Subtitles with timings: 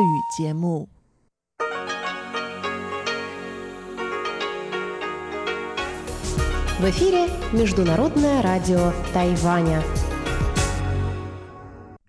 [0.00, 0.87] 语节目。
[6.79, 9.81] В эфире Международное радио Тайваня.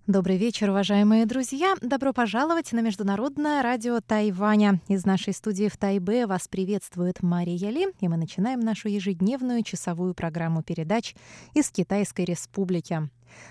[0.07, 1.75] Добрый вечер, уважаемые друзья!
[1.81, 4.83] Добро пожаловать на Международное радио Тайваня.
[4.89, 10.13] Из нашей студии в Тайбе вас приветствует Мария Ли, и мы начинаем нашу ежедневную часовую
[10.13, 11.15] программу передач
[11.55, 13.09] из Китайской Республики.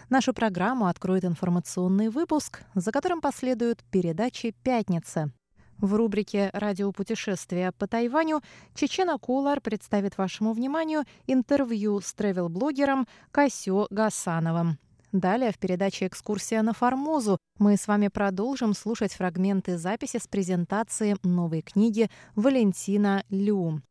[0.10, 5.32] Нашу программу откроет информационный выпуск, за которым последуют передачи «Пятница».
[5.80, 8.42] В рубрике «Радиопутешествия по Тайваню»
[8.76, 14.78] Чечена Кулар представит вашему вниманию интервью с тревел-блогером Касё Гасановым.
[15.12, 21.18] Далее в передаче «Экскурсия на Формозу» мы с вами продолжим слушать фрагменты записи с презентации
[21.24, 23.82] новой книги Валентина Лю.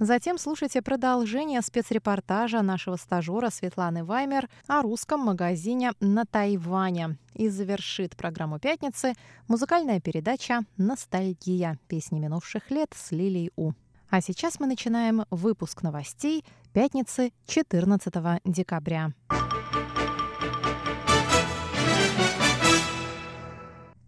[0.00, 7.18] Затем слушайте продолжение спецрепортажа нашего стажера Светланы Ваймер о русском магазине на Тайване.
[7.34, 9.14] И завершит программу «Пятницы»
[9.48, 11.78] музыкальная передача «Ностальгия.
[11.88, 13.72] Песни минувших лет» с Лилией У.
[14.08, 19.12] А сейчас мы начинаем выпуск новостей пятницы 14 декабря.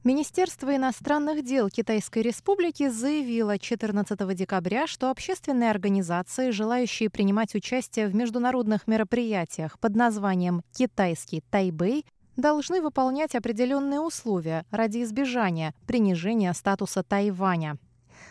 [0.02, 8.14] Министерство иностранных дел Китайской Республики заявило 14 декабря, что общественные организации, желающие принимать участие в
[8.14, 12.06] международных мероприятиях под названием «Китайский Тайбэй»,
[12.38, 17.76] должны выполнять определенные условия ради избежания принижения статуса Тайваня.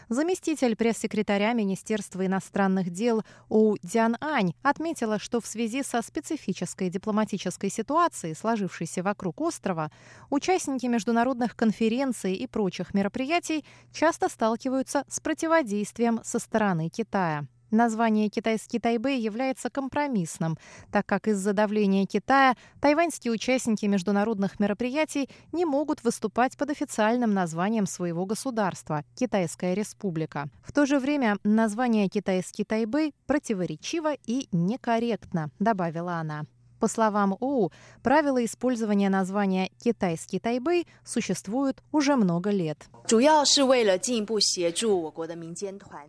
[0.09, 7.69] Заместитель пресс-секретаря Министерства иностранных дел У Дян Ань отметила, что в связи со специфической дипломатической
[7.69, 9.91] ситуацией, сложившейся вокруг острова,
[10.31, 17.45] участники международных конференций и прочих мероприятий часто сталкиваются с противодействием со стороны Китая.
[17.72, 20.58] Название «Китайский Тайбэй» является компромиссным,
[20.92, 27.86] так как из-за давления Китая тайваньские участники международных мероприятий не могут выступать под официальным названием
[27.86, 30.50] своего государства– Китайская Республика.
[30.64, 36.45] В то же время название «Китайский Тайбэй» противоречиво и некорректно, добавила она.
[36.80, 37.72] По словам ОУ,
[38.04, 42.88] правила использования названия «Китайский Тайбэй» существуют уже много лет.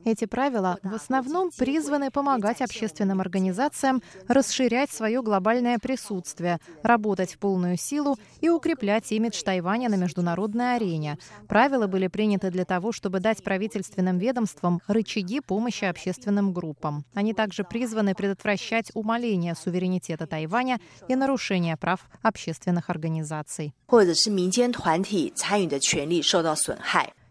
[0.04, 7.76] Эти правила в основном призваны помогать общественным организациям расширять свое глобальное присутствие, работать в полную
[7.76, 11.18] силу и укреплять имидж Тайваня на международной арене.
[11.48, 17.04] Правила были приняты для того, чтобы дать правительственным ведомствам рычаги помощи общественным группам.
[17.14, 20.78] Они также призваны предотвращать умаление суверенитета Тайваня Тайваня
[21.08, 23.74] и нарушения прав общественных организаций.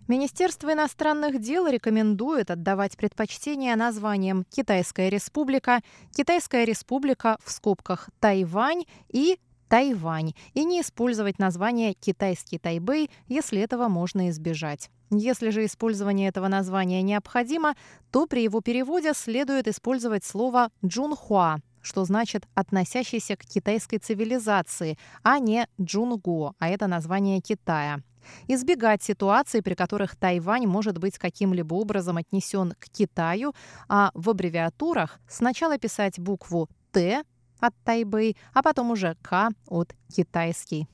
[0.08, 5.82] Министерство иностранных дел рекомендует отдавать предпочтение названиям «Китайская республика»,
[6.16, 13.88] «Китайская республика» в скобках «Тайвань» и Тайвань и не использовать название «Китайский Тайбэй», если этого
[13.88, 14.90] можно избежать.
[15.12, 17.76] Если же использование этого названия необходимо,
[18.12, 25.40] то при его переводе следует использовать слово «джунхуа», что значит «относящийся к китайской цивилизации», а
[25.40, 28.00] не «джунгу», а это название Китая.
[28.48, 33.54] Избегать ситуаций, при которых Тайвань может быть каким-либо образом отнесен к Китаю,
[33.88, 37.24] а в аббревиатурах сначала писать букву «Т»
[37.60, 40.88] от Тайбэй, а потом уже «К» от китайский.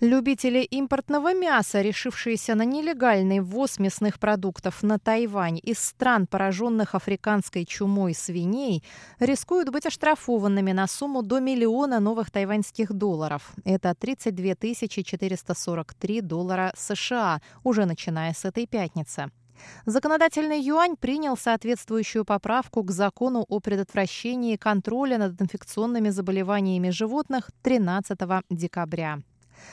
[0.00, 7.64] Любители импортного мяса, решившиеся на нелегальный ввоз мясных продуктов на Тайвань из стран, пораженных африканской
[7.64, 8.84] чумой свиней,
[9.18, 13.50] рискуют быть оштрафованными на сумму до миллиона новых тайваньских долларов.
[13.64, 14.54] Это 32
[14.88, 19.32] 443 доллара США, уже начиная с этой пятницы.
[19.84, 28.16] Законодательный юань принял соответствующую поправку к закону о предотвращении контроля над инфекционными заболеваниями животных 13
[28.48, 29.18] декабря.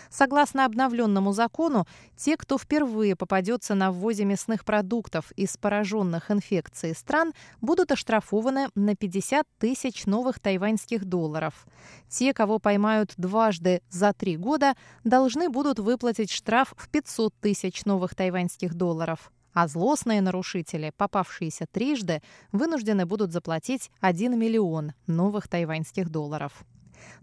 [0.09, 7.33] Согласно обновленному закону, те, кто впервые попадется на ввозе мясных продуктов из пораженных инфекцией стран,
[7.61, 11.65] будут оштрафованы на 50 тысяч новых тайваньских долларов.
[12.09, 18.15] Те, кого поймают дважды за три года, должны будут выплатить штраф в 500 тысяч новых
[18.15, 22.21] тайваньских долларов а злостные нарушители, попавшиеся трижды,
[22.51, 26.65] вынуждены будут заплатить 1 миллион новых тайваньских долларов.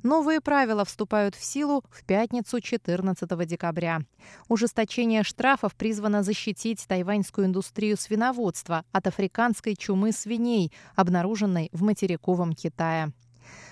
[0.02, 4.00] Новые правила вступают в силу в пятницу 14 декабря.
[4.48, 13.12] Ужесточение штрафов призвано защитить тайваньскую индустрию свиноводства от африканской чумы свиней, обнаруженной в материковом Китае.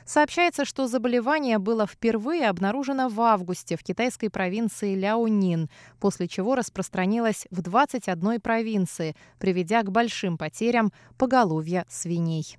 [0.04, 5.70] Сообщается, что заболевание было впервые обнаружено в августе в китайской провинции Ляонин,
[6.00, 12.56] после чего распространилось в 21 провинции, приведя к большим потерям поголовья свиней.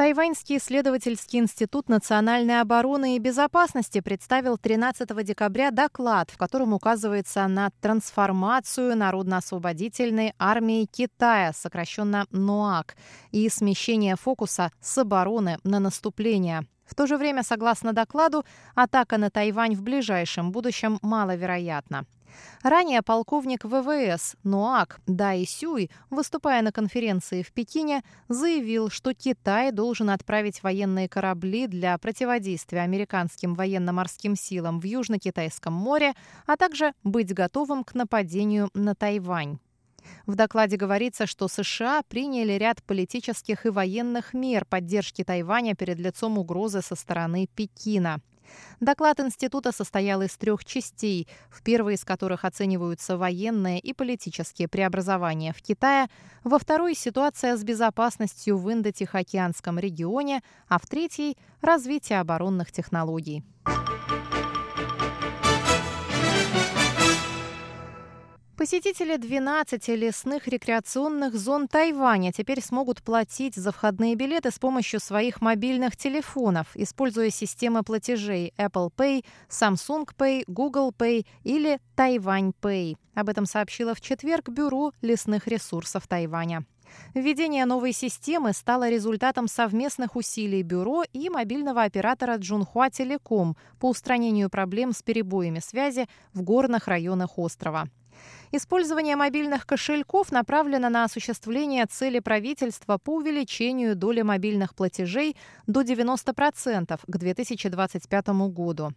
[0.00, 7.68] Тайваньский исследовательский институт национальной обороны и безопасности представил 13 декабря доклад, в котором указывается на
[7.82, 12.96] трансформацию Народно-освободительной армии Китая, сокращенно НОАК,
[13.30, 16.62] и смещение фокуса с обороны на наступление.
[16.86, 22.06] В то же время, согласно докладу, атака на Тайвань в ближайшем будущем маловероятна.
[22.62, 30.10] Ранее полковник ВВС НОАК Дай Сюй, выступая на конференции в Пекине, заявил, что Китай должен
[30.10, 36.14] отправить военные корабли для противодействия американским военно-морским силам в Южно-Китайском море,
[36.46, 39.58] а также быть готовым к нападению на Тайвань.
[40.26, 46.38] В докладе говорится, что США приняли ряд политических и военных мер поддержки Тайваня перед лицом
[46.38, 48.20] угрозы со стороны Пекина.
[48.80, 55.52] Доклад института состоял из трех частей, в первой из которых оцениваются военные и политические преобразования
[55.52, 56.08] в Китае,
[56.44, 63.44] во второй– ситуация с безопасностью в Индо-Тихоокеанском регионе, а в третьей– развитие оборонных технологий.
[68.60, 75.40] Посетители 12 лесных рекреационных зон Тайваня теперь смогут платить за входные билеты с помощью своих
[75.40, 82.98] мобильных телефонов, используя системы платежей Apple Pay, Samsung Pay, Google Pay или Taiwan Pay.
[83.14, 86.66] Об этом сообщило в четверг Бюро лесных ресурсов Тайваня.
[87.14, 94.50] Введение новой системы стало результатом совместных усилий бюро и мобильного оператора Джунхуа Телеком по устранению
[94.50, 97.88] проблем с перебоями связи в горных районах острова.
[98.52, 105.36] Использование мобильных кошельков направлено на осуществление цели правительства по увеличению доли мобильных платежей
[105.68, 108.90] до 90% к 2025 году.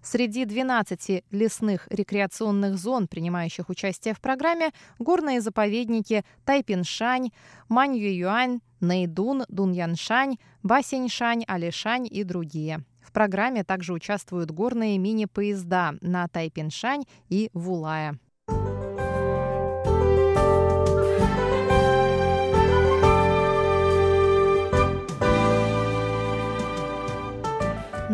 [0.00, 4.70] Среди 12 лесных рекреационных зон, принимающих участие в программе,
[5.00, 7.30] горные заповедники Тайпиншань,
[7.68, 12.84] Маньююань, Нэйдун, Дуньяншань, Басеньшань, Алишань и другие.
[13.02, 18.20] В программе также участвуют горные мини-поезда на Тайпиншань и Вулая.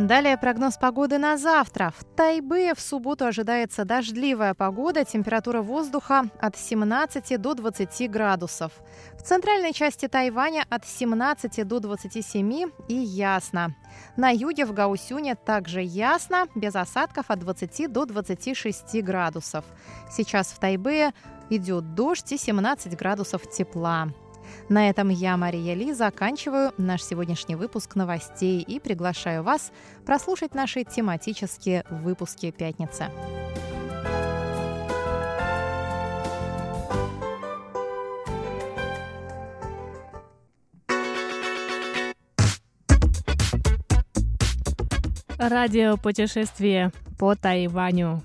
[0.07, 1.93] Далее прогноз погоды на завтра.
[1.99, 8.71] В Тайбе в субботу ожидается дождливая погода, температура воздуха от 17 до 20 градусов.
[9.19, 13.75] В центральной части Тайваня от 17 до 27 и ясно.
[14.17, 19.65] На юге в Гаусюне также ясно, без осадков от 20 до 26 градусов.
[20.09, 21.15] Сейчас в Тайбе
[21.51, 24.07] идет дождь и 17 градусов тепла.
[24.69, 29.73] На этом я, Мария Ли, заканчиваю наш сегодняшний выпуск новостей и приглашаю вас
[30.05, 33.07] прослушать наши тематические выпуски «Пятницы».
[45.39, 48.23] Радио путешествие по Тайваню.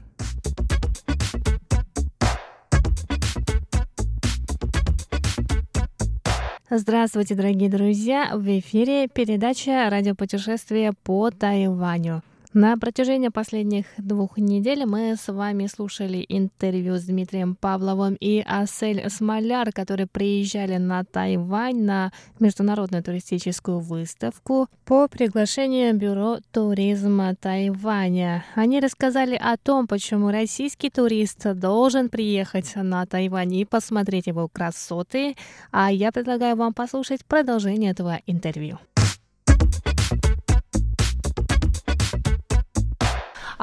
[6.74, 8.32] Здравствуйте, дорогие друзья!
[8.34, 12.22] В эфире передача «Радиопутешествие по Тайваню».
[12.54, 19.10] На протяжении последних двух недель мы с вами слушали интервью с Дмитрием Павловым и Асель
[19.10, 22.12] Смоляр, которые приезжали на Тайвань на
[22.42, 28.44] международную туристическую выставку по приглашению Бюро туризма Тайваня.
[28.56, 35.38] Они рассказали о том, почему российский турист должен приехать на Тайвань и посмотреть его красоты,
[35.72, 38.78] а я предлагаю вам послушать продолжение этого интервью.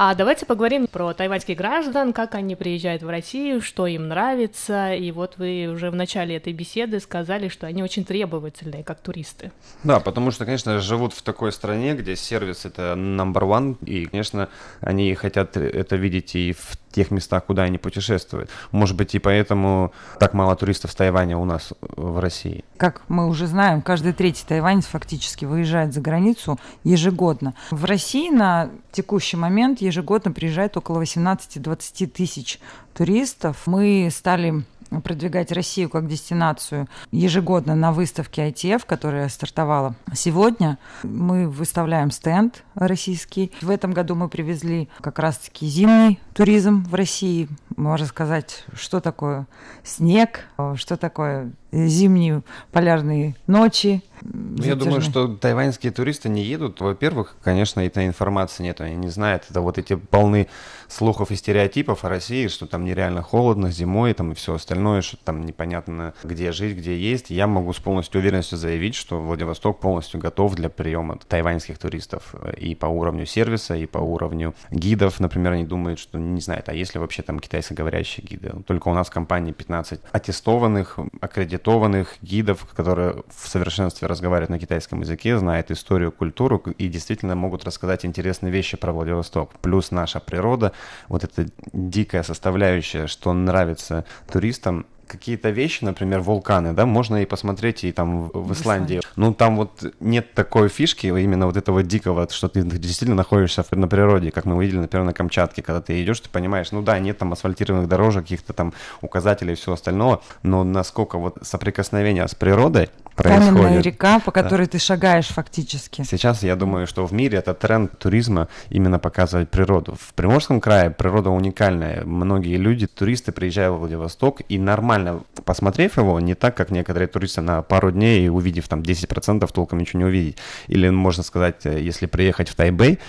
[0.01, 4.93] А давайте поговорим про тайваньских граждан, как они приезжают в Россию, что им нравится.
[4.93, 9.51] И вот вы уже в начале этой беседы сказали, что они очень требовательные, как туристы.
[9.83, 14.47] Да, потому что, конечно, живут в такой стране, где сервис это number one, и, конечно,
[14.79, 18.49] они хотят это видеть и в тех местах, куда они путешествуют.
[18.71, 22.63] Может быть, и поэтому так мало туристов с Тайваня у нас в России.
[22.77, 27.53] Как мы уже знаем, каждый третий тайванец фактически выезжает за границу ежегодно.
[27.69, 32.59] В России на текущий момент ежегодно приезжает около 18-20 тысяч
[32.93, 33.63] туристов.
[33.65, 34.63] Мы стали
[35.03, 40.77] продвигать Россию как дестинацию ежегодно на выставке ITF, которая стартовала сегодня.
[41.03, 43.51] Мы выставляем стенд российский.
[43.61, 47.49] В этом году мы привезли как раз-таки зимний туризм в России.
[47.75, 49.45] Можно сказать, что такое
[49.83, 54.01] снег, что такое зимние полярные ночи.
[54.21, 56.81] Ну, я думаю, что тайваньские туристы не едут.
[56.81, 59.45] Во-первых, конечно, этой информации нет, они не знают.
[59.49, 60.47] Это вот эти полны
[60.87, 65.17] слухов и стереотипов о России, что там нереально холодно зимой там, и все остальное, что
[65.17, 67.29] там непонятно где жить, где есть.
[67.29, 72.75] Я могу с полностью уверенностью заявить, что Владивосток полностью готов для приема тайваньских туристов и
[72.75, 75.19] по уровню сервиса, и по уровню гидов.
[75.19, 78.51] Например, они думают, что не знают, а если вообще там китайскоговорящие гиды?
[78.65, 85.01] Только у нас в компании 15 аттестованных, аккредитованных гидов, которые в совершенстве разговаривают на китайском
[85.01, 89.51] языке, знают историю, культуру и действительно могут рассказать интересные вещи про Владивосток.
[89.61, 90.71] Плюс наша природа,
[91.07, 97.83] вот эта дикая составляющая, что нравится туристам, какие-то вещи, например, вулканы, да, можно и посмотреть
[97.83, 99.01] и там в Исландии.
[99.15, 103.87] Ну, там вот нет такой фишки, именно вот этого дикого, что ты действительно находишься на
[103.87, 107.17] природе, как мы увидели, например, на Камчатке, когда ты идешь, ты понимаешь, ну да, нет
[107.17, 112.89] там асфальтированных дорожек, каких-то там указателей и всего остального, но насколько вот соприкосновение с природой
[113.23, 113.53] происходит.
[113.53, 114.71] Каменная река, по которой да.
[114.71, 116.03] ты шагаешь фактически.
[116.03, 119.97] Сейчас я думаю, что в мире это тренд туризма именно показывать природу.
[119.99, 122.03] В Приморском крае природа уникальная.
[122.03, 127.41] Многие люди, туристы приезжают в Владивосток и нормально посмотрев его, не так, как некоторые туристы
[127.41, 130.37] на пару дней и увидев там 10% толком ничего не увидеть.
[130.67, 132.99] Или можно сказать, э, если приехать в Тайбэй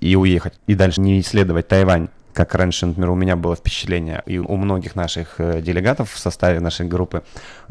[0.00, 4.38] и уехать, и дальше не исследовать Тайвань, как раньше, например, у меня было впечатление, и
[4.38, 7.22] у многих наших э, делегатов в составе нашей группы,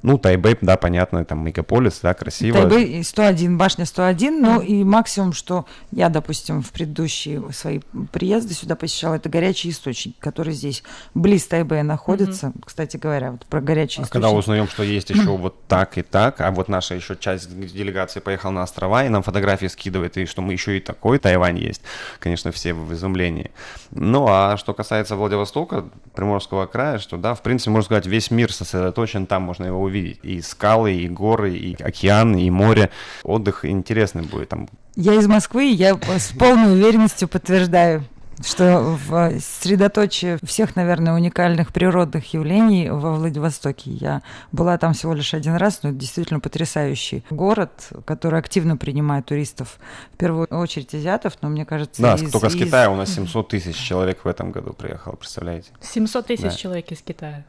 [0.01, 2.59] ну, Тайбэй, да, понятно, там мегаполис, да, красиво.
[2.59, 7.79] Тайбэй 101, башня 101, ну, и максимум, что я, допустим, в предыдущие свои
[8.11, 12.47] приезды сюда посещала, это горячий источник, который здесь близ Тайбэя находится.
[12.47, 12.63] Mm-hmm.
[12.65, 14.11] Кстати говоря, вот про горячий а источник.
[14.11, 18.19] когда узнаем, что есть еще вот так и так, а вот наша еще часть делегации
[18.19, 21.81] поехала на острова, и нам фотографии скидывает, и что мы еще и такой Тайвань есть,
[22.19, 23.51] конечно, все в изумлении.
[23.91, 28.31] Ну, а а что касается Владивостока, Приморского края, что да, в принципе, можно сказать, весь
[28.31, 30.19] мир сосредоточен, там можно его увидеть.
[30.23, 32.89] И скалы, и горы, и океан, и море.
[33.23, 34.67] Отдых интересный будет там.
[34.95, 38.03] Я из Москвы, я с полной уверенностью подтверждаю
[38.43, 43.91] что в средоточие всех, наверное, уникальных природных явлений во Владивостоке.
[43.91, 49.25] Я была там всего лишь один раз, но это действительно потрясающий город, который активно принимает
[49.25, 49.79] туристов,
[50.13, 52.01] в первую очередь азиатов, но мне кажется...
[52.01, 52.53] Да, из, только из...
[52.53, 55.71] с Китая у нас 700 тысяч человек в этом году приехало, представляете?
[55.81, 56.51] 700 тысяч да.
[56.51, 57.45] человек из Китая.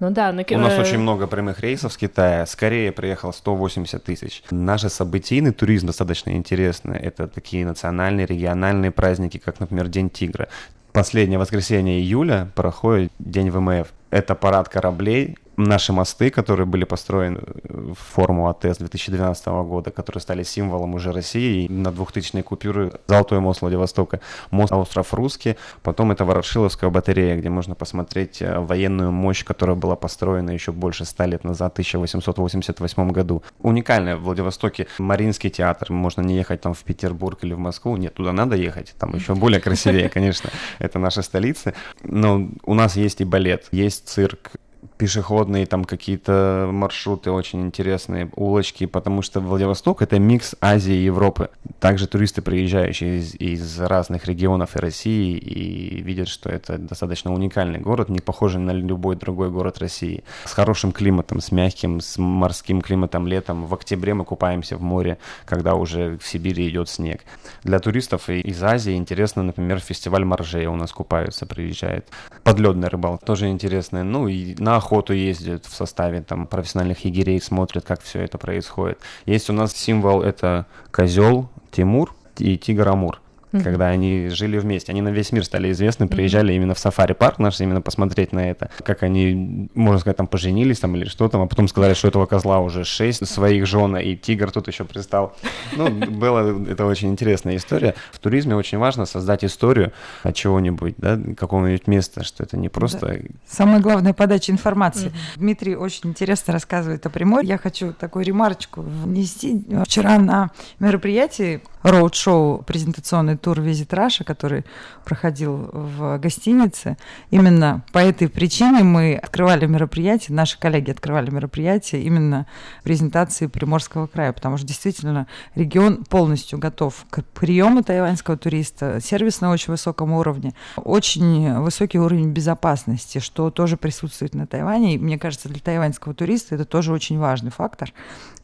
[0.00, 0.44] Ну да, на...
[0.50, 2.46] У нас очень много прямых рейсов с Китая.
[2.46, 4.42] С Кореи приехало 180 тысяч.
[4.50, 6.98] Наши событийный туризм достаточно интересный.
[6.98, 10.48] Это такие национальные, региональные праздники, как, например, День тигра.
[10.92, 13.88] Последнее воскресенье июля проходит День ВМФ.
[14.10, 20.42] Это парад кораблей, наши мосты, которые были построены в форму АТС 2012 года, которые стали
[20.42, 26.90] символом уже России, на 2000 купюры Золотой мост Владивостока, мост остров Русский, потом это Ворошиловская
[26.90, 31.72] батарея, где можно посмотреть э, военную мощь, которая была построена еще больше ста лет назад,
[31.72, 33.42] в 1888 году.
[33.60, 38.14] Уникальная в Владивостоке Мариинский театр, можно не ехать там в Петербург или в Москву, нет,
[38.14, 43.20] туда надо ехать, там еще более красивее, конечно, это наша столица, но у нас есть
[43.20, 44.52] и балет, есть цирк,
[45.00, 51.48] пешеходные там какие-то маршруты очень интересные, улочки, потому что Владивосток— это микс Азии и Европы.
[51.78, 57.78] Также туристы, приезжающие из, из разных регионов и России, и видят, что это достаточно уникальный
[57.78, 60.22] город, не похожий на любой другой город России.
[60.44, 63.64] С хорошим климатом, с мягким, с морским климатом летом.
[63.64, 65.16] В октябре мы купаемся в море,
[65.46, 67.22] когда уже в Сибири идет снег.
[67.64, 72.06] Для туристов из Азии интересно, например, фестиваль моржей у нас купаются, приезжает.
[72.44, 74.02] Подледная рыбалка тоже интересная.
[74.02, 78.98] Ну и на охоту ездят в составе там профессиональных егерей, смотрят, как все это происходит.
[79.24, 83.19] Есть у нас символ, это козел Тимур и тигр Амур
[83.52, 83.62] mm-hmm.
[83.62, 84.92] когда они жили вместе.
[84.92, 86.56] Они на весь мир стали известны, приезжали mm-hmm.
[86.56, 88.70] именно в сафари-парк наш, именно посмотреть на это.
[88.84, 92.26] Как они, можно сказать, там поженились там или что там, а потом сказали, что этого
[92.26, 95.36] козла уже шесть своих жен, и тигр тут еще пристал.
[95.76, 97.94] Ну, было, это очень интересная история.
[98.12, 99.92] В туризме очень важно создать историю
[100.22, 103.06] от чего-нибудь, да, какого-нибудь места, что это не просто...
[103.06, 103.18] Да.
[103.46, 105.08] Самое главное— подача информации.
[105.08, 105.36] Mm-hmm.
[105.36, 107.50] Дмитрий очень интересно рассказывает о Приморье.
[107.50, 109.64] Я хочу такую ремарочку внести.
[109.84, 114.64] Вчера на мероприятии роуд-шоу презентационный тур «Визит Раша», который
[115.04, 116.96] проходил в гостинице.
[117.30, 122.46] Именно по этой причине мы открывали мероприятие, наши коллеги открывали мероприятие именно
[122.82, 129.50] презентации Приморского края, потому что действительно регион полностью готов к приему тайваньского туриста, сервис на
[129.50, 134.94] очень высоком уровне, очень высокий уровень безопасности, что тоже присутствует на Тайване.
[134.94, 137.92] И мне кажется, для тайваньского туриста это тоже очень важный фактор.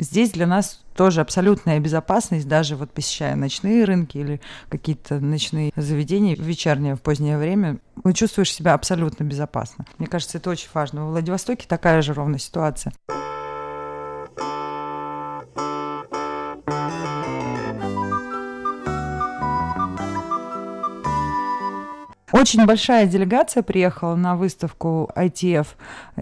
[0.00, 6.34] Здесь для нас тоже абсолютная безопасность, даже вот посещая ночные рынки или какие-то ночные заведения
[6.34, 9.84] в вечернее, в позднее время, вы чувствуешь себя абсолютно безопасно.
[9.98, 11.06] Мне кажется, это очень важно.
[11.06, 12.92] В Владивостоке такая же ровная ситуация.
[22.32, 25.68] Очень большая делегация приехала на выставку ITF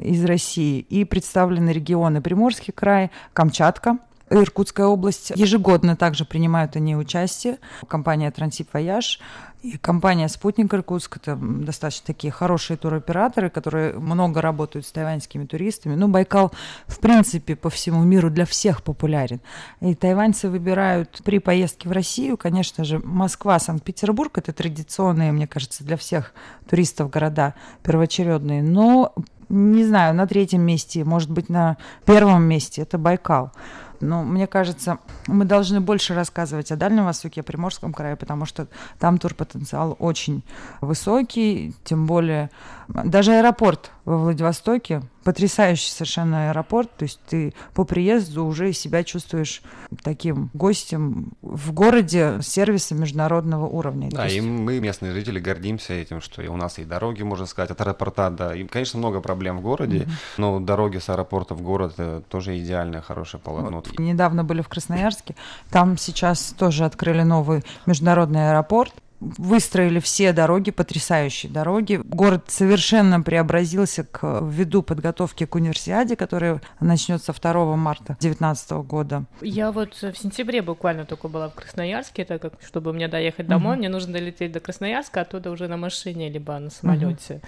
[0.01, 3.99] из России и представлены регионы Приморский край, Камчатка,
[4.31, 5.33] Иркутская область.
[5.35, 7.59] Ежегодно также принимают они участие.
[7.89, 9.21] Компания Трансип Вояж
[9.65, 15.95] и компания «Спутник Иркутск»— это достаточно такие хорошие туроператоры, которые много работают с тайваньскими туристами.
[15.95, 16.53] Ну, Байкал,
[16.87, 19.41] в принципе, по всему миру для всех популярен.
[19.81, 25.83] И тайваньцы выбирают при поездке в Россию, конечно же, Москва, Санкт-Петербург— это традиционные, мне кажется,
[25.83, 26.35] для всех
[26.69, 28.63] туристов города первоочередные.
[28.63, 29.15] Но
[29.49, 33.53] не знаю, на третьем месте, может быть, на первом месте это Байкал.
[34.01, 38.67] Но мне кажется, мы должны больше рассказывать о Дальнем Востоке, о Приморском крае, потому что
[38.99, 40.43] там турпотенциал очень
[40.81, 42.51] высокий, тем более
[42.89, 49.63] даже аэропорт во Владивостоке, потрясающий совершенно аэропорт, то есть ты по приезду уже себя чувствуешь
[50.03, 54.11] таким гостем в городе сервиса международного уровня.
[54.11, 54.37] Да, есть...
[54.37, 57.81] и мы, местные жители, гордимся этим, что и у нас и дороги, можно сказать, от
[57.81, 60.11] аэропорта, да, и, конечно, много проблем в городе, mm-hmm.
[60.37, 61.95] но дороги с аэропорта в город
[62.29, 63.77] тоже идеальное, хорошее полотно.
[63.77, 63.99] Вот.
[63.99, 65.35] Недавно были в Красноярске,
[65.71, 72.01] там сейчас тоже открыли новый международный аэропорт, выстроили все дороги, потрясающие дороги.
[72.05, 79.25] Город совершенно преобразился к, ввиду подготовки к универсиаде, которая начнется 2 марта 2019 года.
[79.41, 83.77] Я вот в сентябре буквально только была в Красноярске, это как, чтобы мне доехать домой,
[83.77, 83.79] mm-hmm.
[83.79, 87.41] мне нужно долететь до Красноярска, оттуда уже на машине, либо на самолете.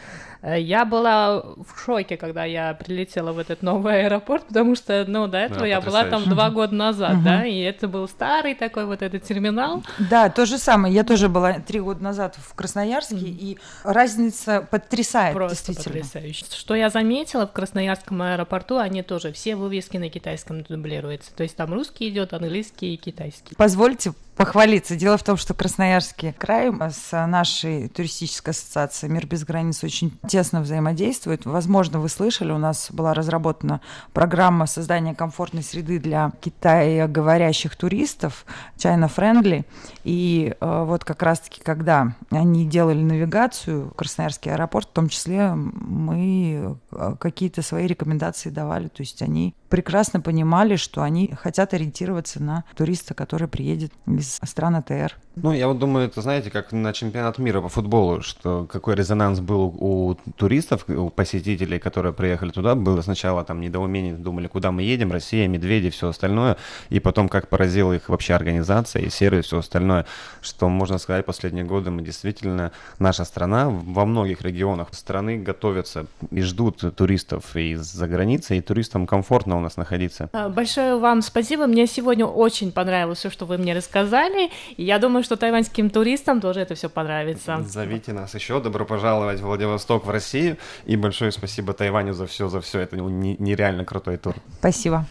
[0.42, 0.60] Mm-hmm.
[0.60, 5.38] Я была в шоке, когда я прилетела в этот новый аэропорт, потому что, ну, до
[5.38, 7.24] этого да, я была там два года назад, mm-hmm.
[7.24, 9.82] да, и это был старый такой вот этот терминал.
[10.10, 13.38] Да, то же самое, я тоже была три года назад в Красноярске, mm-hmm.
[13.38, 16.04] и разница потрясает, Просто действительно.
[16.04, 16.46] потрясающе.
[16.50, 21.32] Что я заметила в Красноярском аэропорту, они тоже все вывески на китайском дублируются.
[21.34, 23.54] То есть там русский идет, английский и китайский.
[23.56, 24.96] Позвольте похвалиться.
[24.96, 30.60] Дело в том, что Красноярский край с нашей туристической ассоциацией «Мир без границ» очень тесно
[30.60, 31.46] взаимодействует.
[31.46, 33.80] Возможно, вы слышали, у нас была разработана
[34.12, 38.44] программа создания комфортной среды для китаеговорящих туристов,
[38.76, 39.64] China Friendly.
[40.04, 46.76] И э, вот как раз-таки, когда они делали навигацию Красноярский аэропорт, в том числе мы
[46.92, 48.88] э, какие-то свои рекомендации давали.
[48.88, 54.76] То есть они прекрасно понимали, что они хотят ориентироваться на туриста, который приедет из стран
[54.76, 55.16] АТР.
[55.36, 59.40] Ну, я вот думаю, это, знаете, как на чемпионат мира по футболу, что какой резонанс
[59.40, 64.82] был у туристов, у посетителей, которые приехали туда, было сначала там недоумение, думали, куда мы
[64.82, 66.56] едем, Россия, медведи, все остальное,
[66.88, 70.06] и потом как поразила их вообще организация и сервис, все остальное,
[70.40, 76.40] что можно сказать, последние годы мы действительно, наша страна во многих регионах страны готовятся и
[76.40, 80.28] ждут туристов из-за границы, и туристам комфортно у нас находиться.
[80.32, 84.98] А, большое вам спасибо, мне сегодня очень понравилось все, что вы мне рассказали, и я
[84.98, 87.62] думаю, что тайваньским туристам тоже это все понравится.
[87.66, 88.60] Зовите нас еще.
[88.60, 90.56] Добро пожаловать в Владивосток, в Россию.
[90.84, 92.80] И большое спасибо Тайваню за все, за все.
[92.80, 94.34] Это нереально крутой тур.
[94.58, 95.06] Спасибо.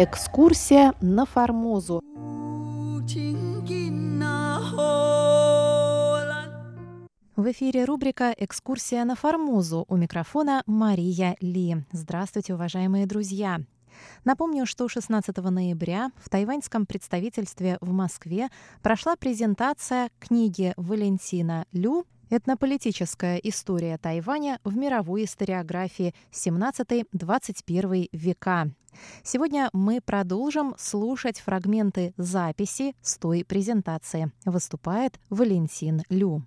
[0.00, 2.00] Экскурсия на Формозу.
[7.34, 9.84] В эфире рубрика «Экскурсия на Формозу».
[9.88, 11.84] У микрофона Мария Ли.
[11.90, 13.58] Здравствуйте, уважаемые друзья!
[14.24, 18.50] Напомню, что 16 ноября в тайваньском представительстве в Москве
[18.82, 28.70] прошла презентация книги Валентина Лю «Этнополитическая история Тайваня в мировой историографии 17-21 века».
[29.22, 34.32] Сегодня мы продолжим слушать фрагменты записи с той презентации.
[34.44, 36.42] Выступает Валентин Лю.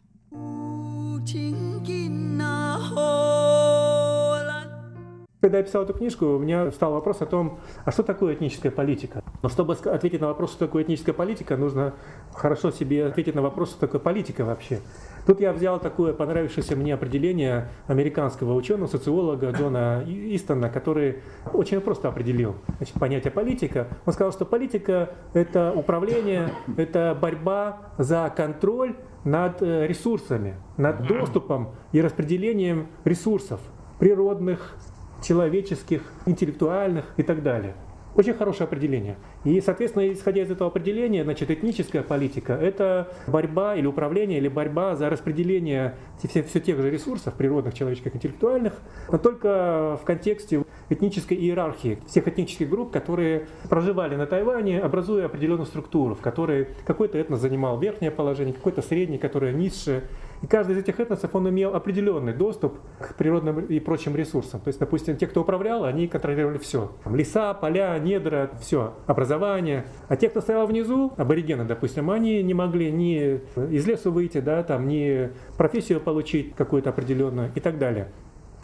[5.42, 8.72] Когда я писал эту книжку, у меня встал вопрос о том, а что такое этническая
[8.72, 9.21] политика?
[9.42, 11.94] Но чтобы ответить на вопрос, что такое этническая политика, нужно
[12.34, 14.80] хорошо себе ответить на вопрос, что такое политика вообще.
[15.26, 21.20] Тут я взял такое понравившееся мне определение американского ученого, социолога Джона Истона, который
[21.54, 23.88] очень просто определил значит, понятие политика.
[24.06, 31.70] Он сказал, что политика– это управление, это борьба за контроль над э, ресурсами, над доступом
[31.92, 33.60] и распределением ресурсов
[34.00, 34.76] природных,
[35.22, 37.76] человеческих, интеллектуальных и так далее.
[38.16, 39.16] Очень хорошее определение.
[39.46, 44.96] И, соответственно, исходя из этого определения, значит, этническая политика– это борьба или управление, или борьба
[44.96, 48.74] за распределение все, все тех же ресурсов, природных, человеческих, интеллектуальных,
[49.10, 55.66] но только в контексте этнической иерархии всех этнических групп, которые проживали на Тайване, образуя определенную
[55.66, 60.04] структуру, в которой какой-то этнос занимал верхнее положение, какой-то средний, которое низшее,
[60.42, 64.60] и каждый из этих этносов, он имел определенный доступ к природным и прочим ресурсам.
[64.62, 66.92] То есть, допустим, те, кто управлял, они контролировали все.
[67.04, 69.86] Там леса, поля, недра, все, образование.
[70.08, 74.64] А те, кто стоял внизу, аборигены, допустим, они не могли ни из лесу выйти, да,
[74.64, 78.08] там, ни профессию получить какую-то определенную и так далее.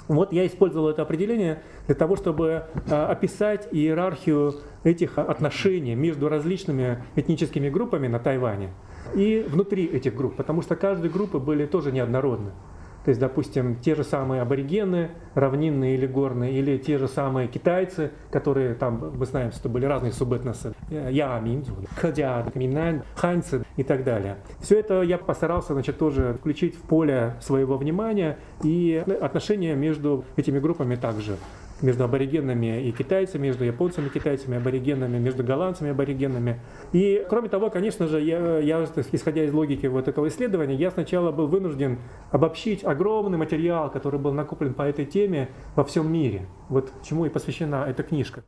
[0.08, 7.04] Вот я использовал это определение для того, чтобы а, описать иерархию этих отношений между различными
[7.16, 8.70] этническими группами на Тайване
[9.16, 12.52] и внутри этих групп, потому что каждые группы были тоже неоднородны.
[13.08, 18.12] То есть, допустим, те же самые аборигены, равнинные или горные, или те же самые китайцы,
[18.32, 24.36] которые там, мы знаем, что были разные субэтносы, Яминцу, Хадя, Минань, Ханьцы и так далее.
[24.60, 30.60] Все это я постарался, значит, тоже включить в поле своего внимания и отношения между этими
[30.60, 31.38] группами также
[31.82, 36.62] между аборигенами и китайцами, между японцами и китайцами, аборигенами, между голландцами и аборигенами.
[36.94, 41.32] И, кроме того, конечно же, я, я, исходя из логики вот этого исследования, я сначала
[41.32, 42.00] был вынужден
[42.32, 46.48] обобщить огромный материал, который был накоплен по этой теме во всем мире.
[46.70, 48.44] Вот чему и посвящена эта книжка.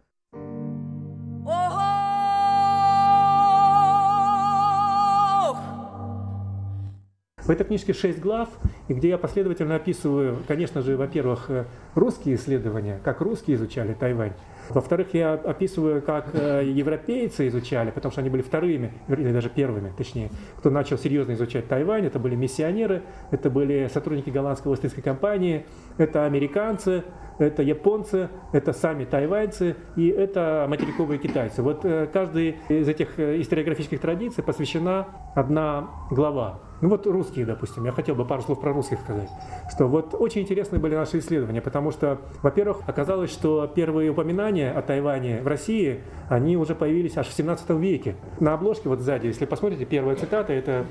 [7.50, 8.48] В этой книжке 6 глав,
[8.90, 14.34] и где я последовательно описываю, конечно же, во-первых, э, русские исследования, как русские изучали Тайвань.
[14.70, 19.92] Во-вторых, я описываю, как э, европейцы изучали, потому что они были вторыми, или даже первыми,
[19.98, 22.06] точнее, кто начал серьезно изучать Тайвань.
[22.06, 25.66] Это были миссионеры, это были сотрудники голландской Остинской компании,
[25.98, 27.04] это американцы,
[27.40, 31.62] это японцы, это сами тайваньцы и это материковые китайцы.
[31.62, 36.60] Вот э, каждый из этих историографических традиций посвящена одна глава.
[36.82, 39.28] Ну вот русские, допустим, я хотел бы пару слов про русских сказать,
[39.70, 44.82] что вот очень интересные были наши исследования, потому что, во-первых, оказалось, что первые упоминания о
[44.82, 48.16] Тайване в России, они уже появились аж в 17 веке.
[48.40, 50.86] На обложке вот сзади, если посмотрите, первая цитата, это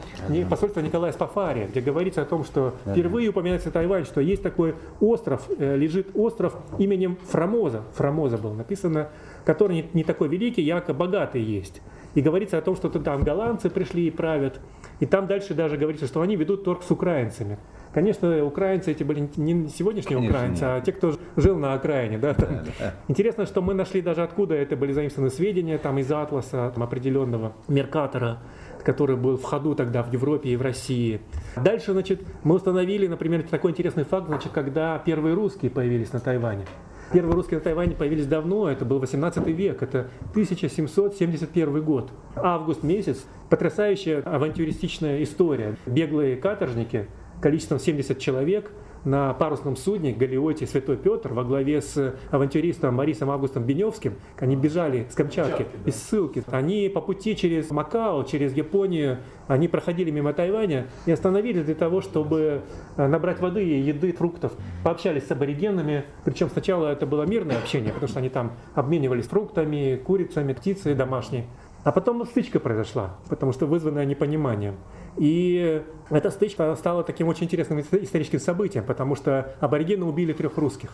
[0.50, 5.48] посольство Николая Спафария, где говорится о том, что впервые упоминается Тайвань, что есть такой остров,
[5.58, 6.38] э, лежит остров
[6.79, 9.09] именем Фрамоза, Фрамоза был написано,
[9.44, 11.81] который не такой великий, якобы богатый есть.
[12.14, 14.61] И говорится о том, что там голландцы пришли и правят,
[15.01, 17.59] и там дальше даже говорится, что они ведут торг с украинцами.
[17.92, 20.72] Конечно, украинцы эти были не сегодняшние Конечно, украинцы, нет.
[20.72, 22.18] а те, кто жил на окраине.
[22.18, 22.48] Да, там.
[22.79, 26.83] Да, Интересно, что мы нашли даже откуда это были заимствованы сведения там, из атласа там,
[26.83, 28.38] определенного Меркатора
[28.82, 31.20] который был в ходу тогда в Европе и в России.
[31.56, 36.64] Дальше, значит, мы установили, например, такой интересный факт, значит, когда первые русские появились на Тайване.
[37.12, 42.10] Первые русские на Тайване появились давно, это был 18 век, это 1771 год.
[42.36, 45.76] Август месяц, потрясающая авантюристичная история.
[45.86, 47.06] Беглые каторжники,
[47.40, 48.70] количеством 70 человек–
[49.09, 54.14] на парусном судне Галиоте Святой Петр во главе с авантюристом Марисом Августом Беневским.
[54.38, 56.44] Они бежали с Камчатки, из ссылки.
[56.49, 62.03] Они по пути через Макао, через Японию, они проходили мимо Тайваня и остановились для того,
[62.03, 62.62] чтобы
[62.97, 64.53] э, набрать воды и еды, фруктов.
[64.85, 66.05] Пообщались с аборигенами.
[66.25, 71.44] Причем сначала это было мирное общение, потому что они там обменивались фруктами, курицами, птицей домашней.
[71.85, 74.77] А потом стычка произошла, потому что вызванная непониманием.
[75.18, 80.90] И эта стычка стала таким очень интересным историческим событием, потому что аборигены убили трех русских.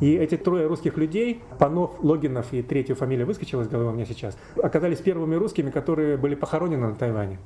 [0.00, 4.06] И эти трое русских людей, Панов, Логинов и третью фамилия выскочила из головы у меня
[4.06, 7.38] сейчас, оказались первыми русскими, которые были похоронены на Тайване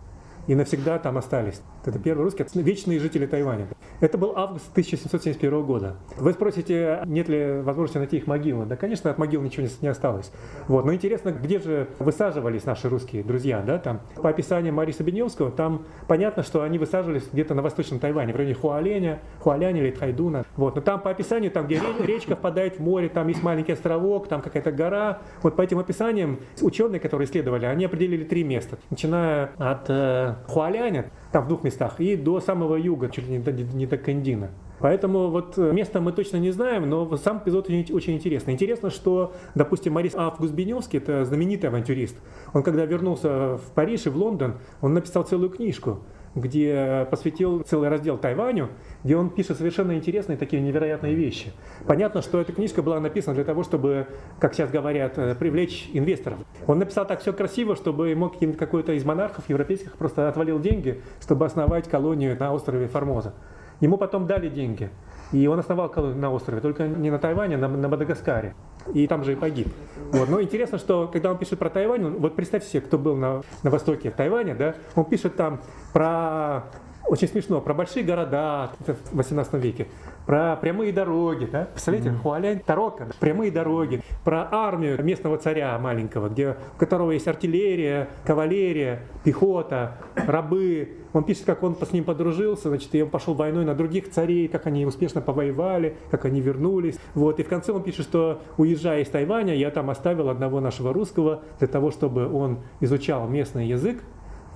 [0.47, 1.61] и навсегда там остались.
[1.85, 3.69] Это первые русские, вечные жители Тайваня.
[4.01, 5.97] Это был август 1771 года.
[6.17, 8.67] Вы спросите, нет ли возможности найти их могилы?
[8.67, 10.33] Да, конечно, от могил ничего не осталось.
[10.69, 10.85] Вот.
[10.85, 13.63] Но интересно, где же высаживались наши русские друзья?
[13.63, 13.79] Да?
[13.79, 18.37] Там, по описанию Мариса Беневского, там понятно, что они высаживались где-то на восточном Тайване, в
[18.37, 20.45] районе Хуаленя, Хуаляня или Тайдуна.
[20.57, 20.77] Вот.
[20.77, 24.43] Но там по описанию, там, где речка впадает в море, там есть маленький островок, там
[24.43, 25.21] какая-то гора.
[25.43, 28.79] Вот по этим описаниям ученые, которые исследовали, они определили три места.
[28.91, 33.38] Начиная от э, Хуаляня, там в двух местах, и до самого юга, чуть ли не
[33.38, 34.51] до, не до Кандина.
[34.79, 38.53] Поэтому вот э, место мы точно не знаем, но сам эпизод очень, очень интересный.
[38.53, 42.16] Интересно, что, допустим, Марис Август Беневский, это знаменитый авантюрист,
[42.53, 46.01] он когда вернулся в Париж и в Лондон, он написал целую книжку
[46.37, 48.68] где посвятил целый раздел Тайваню,
[49.03, 51.53] где он пишет совершенно интересные такие невероятные вещи.
[51.87, 54.07] Понятно, что эта книжка была написана для того, чтобы,
[54.38, 56.38] как сейчас говорят, э, привлечь инвесторов.
[56.66, 61.46] Он написал так все красиво, чтобы мог какой-то из монархов европейских просто отвалил деньги, чтобы
[61.46, 63.35] основать колонию на острове Формоза.
[63.81, 64.90] Ему потом дали деньги.
[65.33, 68.55] И он основал колонию на острове, только не на Тайване, а на, на Мадагаскаре.
[68.95, 69.69] И там же и погиб.
[70.12, 70.29] Вот.
[70.29, 73.71] Но интересно, что когда он пишет про Тайвань, вот представьте себе, кто был на, на
[73.71, 75.61] востоке Тайваня, да, он пишет там
[75.93, 76.65] про
[77.09, 79.87] очень смешно, про большие города в 18 веке,
[80.27, 81.69] про прямые дороги, да?
[81.73, 82.19] Представляете, mm-hmm.
[82.19, 89.03] Хуалянь, Тарока, прямые дороги, про армию местного царя маленького, где, у которого есть артиллерия, кавалерия,
[89.25, 90.97] пехота, рабы.
[91.12, 94.49] Он пишет, как он с ним подружился, значит, и он пошел войной на других царей,
[94.49, 96.99] как они успешно повоевали, как они вернулись.
[97.14, 100.92] Вот, и в конце он пишет, что уезжая из Тайваня, я там оставил одного нашего
[100.92, 104.03] русского для того, чтобы он изучал местный язык,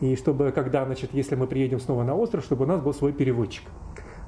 [0.00, 3.12] и чтобы, когда, значит, если мы приедем снова на остров, чтобы у нас был свой
[3.12, 3.64] переводчик.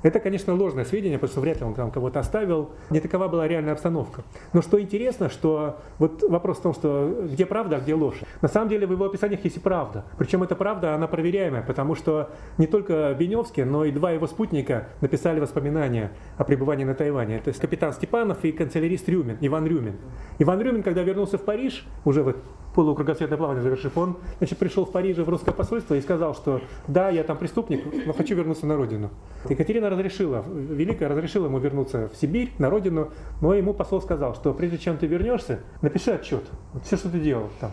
[0.03, 2.71] Это, конечно, ложное сведение, потому что вряд ли он там кого-то оставил.
[2.91, 4.23] Не такова была реальная обстановка.
[4.53, 8.21] Но что интересно, что вот вопрос в том, что где правда, а где ложь.
[8.41, 10.05] На самом деле в его описаниях есть и правда.
[10.19, 14.89] Причем эта правда, она проверяемая, потому что не только Беневский, но и два его спутника
[15.01, 17.37] написали воспоминания о пребывании на Тайване.
[17.37, 19.97] Это капитан Степанов и канцелярист Рюмин, Иван Рюмин.
[20.41, 22.39] Иван Рюмин, когда вернулся в Париж, уже вот
[22.75, 27.11] полукругосветное плавание завершив, он значит, пришел в Париж в русское посольство и сказал, что да,
[27.11, 29.11] я там преступник, но хочу вернуться на родину.
[29.49, 34.55] Екатерина разрешила, Великая разрешила ему вернуться в Сибирь, на родину, но ему посол сказал, что
[34.55, 37.73] прежде чем ты вернешься, напиши отчет, вот все, что ты делал там.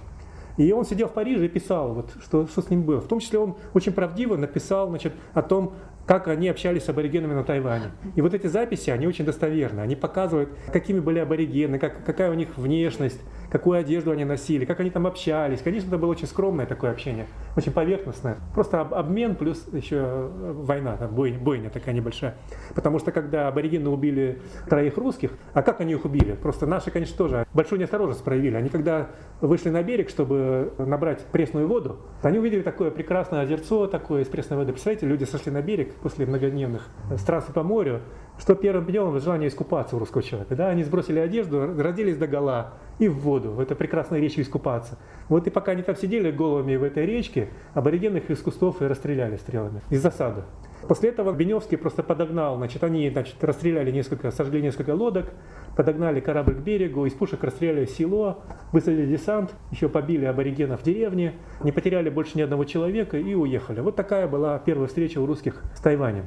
[0.58, 3.00] И он сидел в Париже и писал, вот, что, что с ним было.
[3.00, 5.74] В том числе он очень правдиво написал значит, о том,
[6.06, 7.92] как они общались с аборигенами на Тайване.
[8.16, 9.80] И вот эти записи, они очень достоверны.
[9.80, 14.80] Они показывают, какими были аборигены, как, какая у них внешность, какую одежду они носили, как
[14.80, 15.62] они там общались.
[15.62, 17.28] Конечно, это было очень скромное такое общение,
[17.60, 18.38] очень поверхностное.
[18.54, 22.36] Просто обмен плюс еще э, война, бой, бойня такая небольшая.
[22.74, 26.34] Потому что когда аборигены убили троих русских, а как они их убили?
[26.34, 28.56] Просто наши, конечно, тоже большую неосторожность проявили.
[28.56, 29.10] Они когда
[29.42, 34.58] вышли на берег, чтобы набрать пресную воду, они увидели такое прекрасное озерцо такое из пресной
[34.58, 34.72] воды.
[34.72, 38.02] Представляете, люди сошли на берег после многодневных странствий по морю,
[38.40, 40.56] что первым днем желание искупаться у русского человека.
[40.56, 40.70] Да?
[40.70, 44.98] Они сбросили одежду, родились до гола и в воду, в этой прекрасной речке искупаться.
[45.28, 49.38] Вот и пока они там сидели головами в этой речке, аборигенных из кустов и расстреляли
[49.38, 50.44] стрелами из засады.
[50.88, 55.28] После этого Беневский просто подогнал, значит, они значит, расстреляли несколько, сожгли несколько лодок,
[55.76, 61.36] подогнали корабль к берегу, из пушек расстреляли село, высадили десант, еще побили аборигенов в деревне,
[61.64, 63.82] не потеряли больше ни одного человека и уехали.
[63.82, 66.26] Вот такая была первая встреча у русских с Тайванем.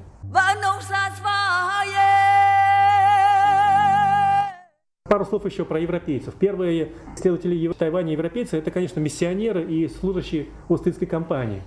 [5.13, 6.33] Пару слов еще про европейцев.
[6.33, 11.61] Первые исследователи Тайваня европейцы– это, конечно, миссионеры и служащие Остинской компании.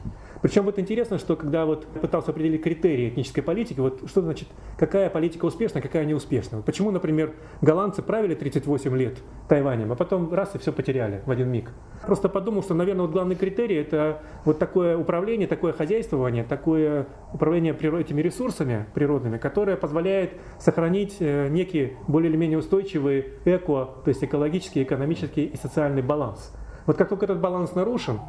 [0.45, 5.10] Причем вот интересно, что когда вот пытался определить критерии этнической политики, вот что значит, какая
[5.10, 6.58] политика успешна, какая неуспешна.
[6.58, 9.17] Вот почему, например, голландцы правили 38 лет
[9.49, 11.71] Тайванем, а потом раз и все потеряли в один миг.
[12.05, 17.73] Просто подумал, что, наверное, вот главный критерий это вот такое управление, такое хозяйствование, такое управление
[17.73, 24.23] этими ресурсами природными, которое позволяет сохранить э, некий более или менее устойчивый эко, то есть
[24.23, 26.53] экологический, экономический и социальный баланс.
[26.86, 28.19] Вот как только этот баланс нарушен,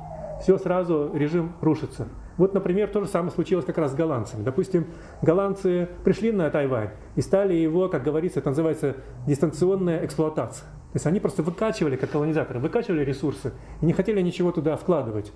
[0.40, 2.08] все сразу режим рушится.
[2.36, 4.42] Вот, например, то же самое случилось как раз с голландцами.
[4.42, 4.86] Допустим,
[5.22, 8.96] голландцы пришли на Тайвань и стали его, как говорится, это называется
[9.26, 10.66] дистанционная эксплуатация.
[10.92, 15.32] То есть они просто выкачивали, как колонизаторы, выкачивали ресурсы и не хотели ничего туда вкладывать.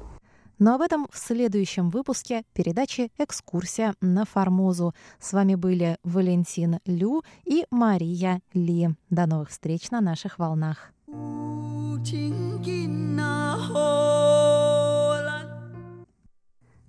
[0.59, 4.93] Но об этом в следующем выпуске передачи «Экскурсия на Формозу».
[5.19, 8.91] С вами были Валентин Лю и Мария Ли.
[9.09, 10.93] До новых встреч на наших волнах.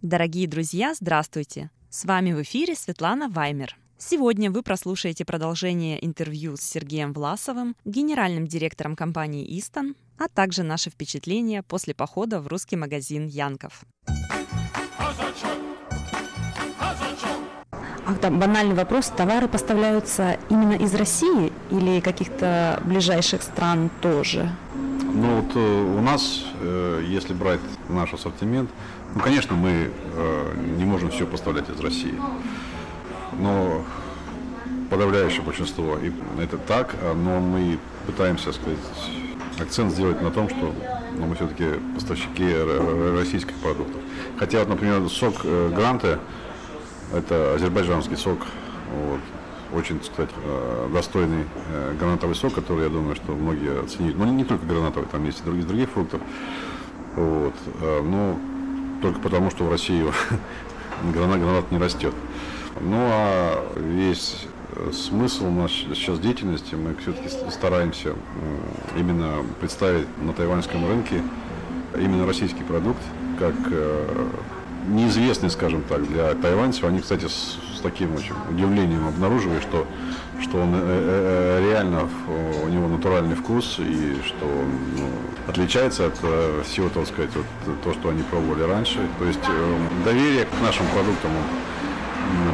[0.01, 1.69] Дорогие друзья, здравствуйте!
[1.91, 3.77] С вами в эфире Светлана Ваймер.
[3.99, 10.89] Сегодня вы прослушаете продолжение интервью с Сергеем Власовым, генеральным директором компании «Истон», а также наши
[10.89, 13.83] впечатления после похода в русский магазин «Янков».
[18.07, 19.13] Ах, да, банальный вопрос.
[19.15, 24.49] Товары поставляются именно из России или каких-то ближайших стран тоже?
[25.13, 28.69] Ну вот э, у нас, э, если брать наш ассортимент,
[29.13, 32.15] ну, конечно, мы э, не можем все поставлять из России,
[33.37, 33.83] но
[34.89, 38.77] подавляющее большинство, и это так, но мы пытаемся, сказать,
[39.59, 40.73] акцент сделать на том, что
[41.17, 42.47] ну, мы все-таки поставщики
[43.13, 44.01] российских продуктов.
[44.37, 46.19] Хотя, вот, например, сок Гранте,
[47.13, 48.39] это азербайджанский сок,
[48.93, 49.19] вот,
[49.73, 54.13] очень, кстати, э, достойный э, гранатовый сок, который, я думаю, что многие оценили.
[54.13, 56.21] Но не только гранатовый, там есть и других, других фруктов.
[57.15, 57.53] Вот.
[57.81, 58.39] Но
[59.01, 60.05] только потому, что в России
[61.13, 62.13] гранат, гранат не растет.
[62.79, 64.47] Ну а весь
[64.93, 68.13] смысл нашей сейчас деятельности мы все-таки стараемся
[68.97, 71.21] именно представить на тайваньском рынке
[71.97, 73.01] именно российский продукт
[73.37, 73.55] как
[74.87, 76.83] неизвестный, скажем так, для тайваньцев.
[76.83, 79.85] Они, кстати, с, с таким очень удивлением обнаруживали, что,
[80.41, 82.09] что он э, э, э реально,
[82.63, 85.09] у него натуральный вкус и что он ну,
[85.47, 88.99] отличается от э, всего, так сказать, вот, то, что они пробовали раньше.
[89.19, 91.31] То есть э, доверие к нашим продуктам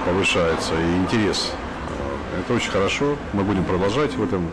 [0.05, 1.51] повышается и интерес.
[2.39, 3.15] Это очень хорошо.
[3.33, 4.49] Мы будем продолжать в этом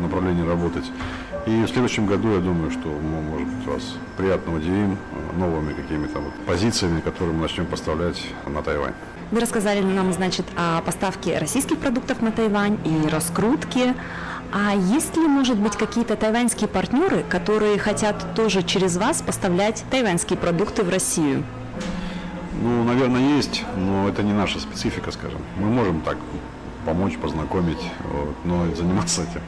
[0.00, 0.84] направлении работать.
[1.48, 5.72] И в следующем году, я думаю, что мы, может быть, вас приятно удивим э, новыми
[5.72, 8.92] какими-то вот позициями, которые мы начнем поставлять на Тайвань.
[9.30, 13.94] Вы рассказали нам, значит, о поставке российских продуктов на Тайвань и раскрутке.
[14.52, 20.38] А есть ли, может быть, какие-то тайваньские партнеры, которые хотят тоже через вас поставлять тайваньские
[20.38, 21.44] продукты в Россию?
[22.62, 25.40] Ну, наверное, есть, но это не наша специфика, скажем.
[25.56, 26.18] Мы можем так
[26.84, 29.40] помочь, познакомить, вот, но заниматься этим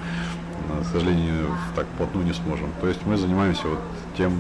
[0.82, 2.70] к сожалению, так плотно не сможем.
[2.80, 3.80] То есть мы занимаемся вот
[4.16, 4.32] тем,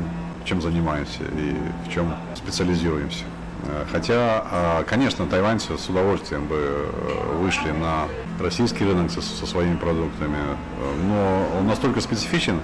[0.44, 3.24] чем занимаемся и в чем специализируемся.
[3.66, 8.08] Э, хотя, а, конечно, тайваньцы с удовольствием бы э, вышли на
[8.40, 12.60] российский рынок со, со своими продуктами, э, но он настолько специфичен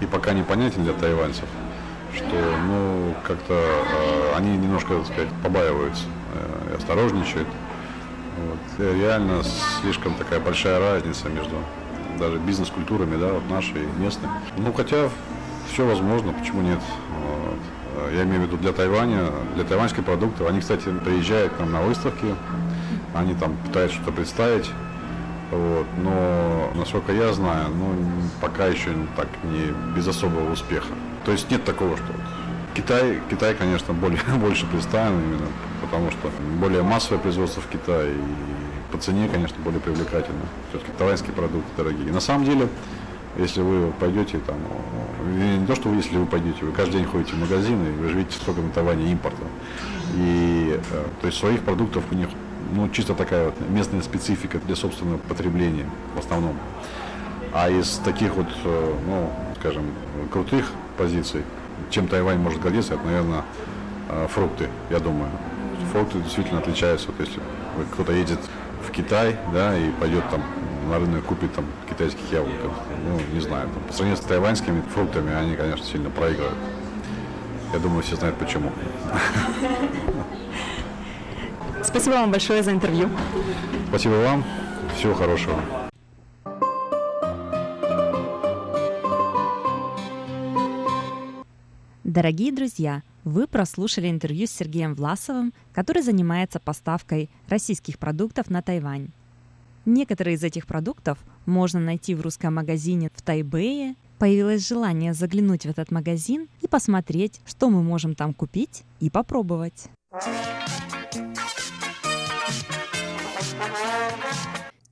[0.00, 1.44] и пока непонятен для тайваньцев,
[2.14, 3.62] что ну, как-то
[4.36, 6.04] они немножко, так сказать, побаиваются
[6.70, 7.46] и осторожничают.
[8.38, 8.86] Вот.
[8.94, 9.42] реально
[9.80, 11.56] слишком такая большая разница между
[12.20, 14.28] даже бизнес-культурами, да, вот нашей, местной.
[14.56, 15.08] Ну, хотя
[15.72, 16.80] все возможно, почему нет.
[17.24, 18.12] Вот.
[18.14, 20.48] Я имею в виду для Тайваня, для тайваньских продуктов.
[20.48, 22.34] Они, кстати, приезжают к нам на выставки,
[23.14, 24.70] они там пытаются что-то представить.
[25.50, 25.86] Вот.
[26.02, 27.94] Но, насколько я знаю, ну,
[28.40, 30.92] пока еще так не без особого успеха.
[31.24, 32.06] То есть нет такого, что
[32.74, 35.46] Китай, Китай, конечно, более, больше представлен именно,
[35.82, 36.30] потому что
[36.60, 38.59] более массовое производство в Китае и
[38.90, 40.42] по цене, конечно, более привлекательно.
[40.70, 42.12] Все-таки тайваньские продукты дорогие.
[42.12, 42.68] На самом деле,
[43.38, 44.56] если вы пойдете там,
[45.34, 48.08] не то, что вы, если вы пойдете, вы каждый день ходите в магазины, и вы
[48.08, 49.42] же видите, сколько на Тайване импорта.
[50.16, 52.28] И, э, то есть своих продуктов у них,
[52.74, 56.56] ну, чисто такая вот местная специфика для собственного потребления в основном.
[57.52, 59.84] А из таких вот, э, ну, скажем,
[60.32, 61.42] крутых позиций,
[61.90, 63.44] чем Тайвань может гордиться, это, наверное,
[64.08, 65.30] э, фрукты, я думаю.
[65.92, 67.40] Фрукты действительно отличаются, вот если
[67.92, 68.38] кто-то едет
[68.86, 70.42] в Китай, да, и пойдет там
[70.88, 72.54] на рынок купит там китайских яблок,
[73.04, 76.56] ну, не знаю, там, по сравнению с тайваньскими фруктами, они, конечно, сильно проигрывают.
[77.72, 78.72] Я думаю, все знают почему.
[81.84, 83.08] Спасибо вам большое за интервью.
[83.88, 84.44] Спасибо вам.
[84.96, 85.60] Всего хорошего.
[92.02, 99.08] Дорогие друзья, вы прослушали интервью с Сергеем Власовым, который занимается поставкой российских продуктов на Тайвань.
[99.86, 103.94] Некоторые из этих продуктов можно найти в русском магазине в Тайбэе.
[104.18, 109.88] Появилось желание заглянуть в этот магазин и посмотреть, что мы можем там купить и попробовать.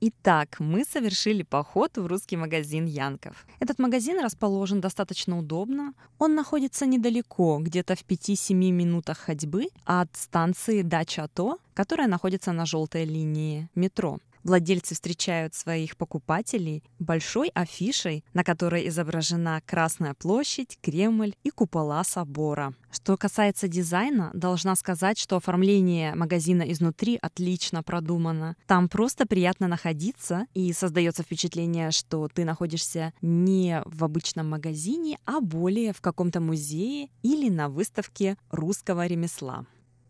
[0.01, 3.45] Итак, мы совершили поход в русский магазин Янков.
[3.59, 5.93] Этот магазин расположен достаточно удобно.
[6.19, 13.03] Он находится недалеко, где-то в 5-7 минутах ходьбы от станции Дача-То, которая находится на желтой
[13.03, 14.19] линии метро.
[14.43, 22.73] Владельцы встречают своих покупателей большой афишей, на которой изображена Красная площадь, Кремль и купола собора.
[22.91, 28.55] Что касается дизайна, должна сказать, что оформление магазина изнутри отлично продумано.
[28.65, 35.41] Там просто приятно находиться и создается впечатление, что ты находишься не в обычном магазине, а
[35.41, 39.65] более в каком-то музее или на выставке русского ремесла.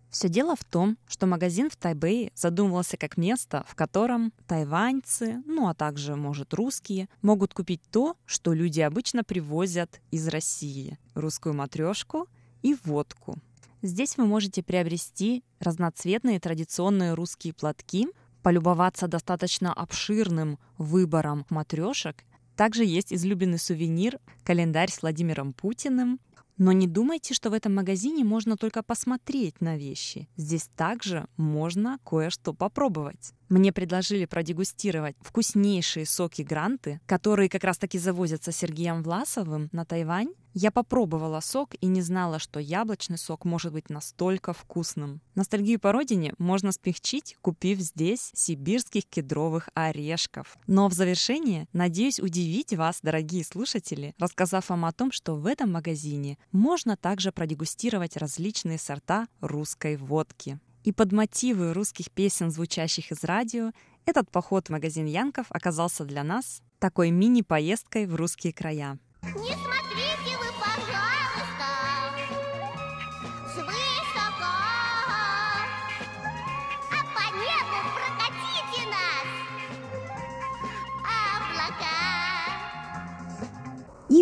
[0.10, 5.67] Все дело в том, что магазин в Тайбэе задумывался как место, в котором тайваньцы, ну
[5.67, 12.28] а также, может, русские, могут купить то, что люди обычно привозят из России– русскую матрешку
[12.63, 13.36] и водку.
[13.84, 18.08] Здесь вы можете приобрести разноцветные традиционные русские платки,
[18.41, 22.24] полюбоваться достаточно обширным выбором матрешек.
[22.56, 26.19] Также есть излюбленный сувенир– календарь с Владимиром Путиным
[26.60, 30.28] но не думайте, что в этом магазине можно только посмотреть на вещи.
[30.36, 33.34] Здесь также можно кое-что попробовать.
[33.49, 40.29] Мне предложили продегустировать вкуснейшие соки гранты, которые как раз-таки завозятся Сергеем Власовым на Тайвань.
[40.53, 45.21] Я попробовала сок и не знала, что яблочный сок может быть настолько вкусным.
[45.33, 50.57] Ностальгию по родине можно смягчить, купив здесь сибирских кедровых орешков.
[50.67, 55.71] Но в завершение надеюсь удивить вас, дорогие слушатели, рассказав вам о том, что в этом
[55.71, 60.59] магазине можно также продегустировать различные сорта русской водки.
[60.83, 63.71] И под мотивы русских песен, звучащих из радио,
[64.05, 68.97] этот поход в магазин Янков оказался для нас такой мини-поездкой в русские края.
[69.21, 70.09] Не смотрите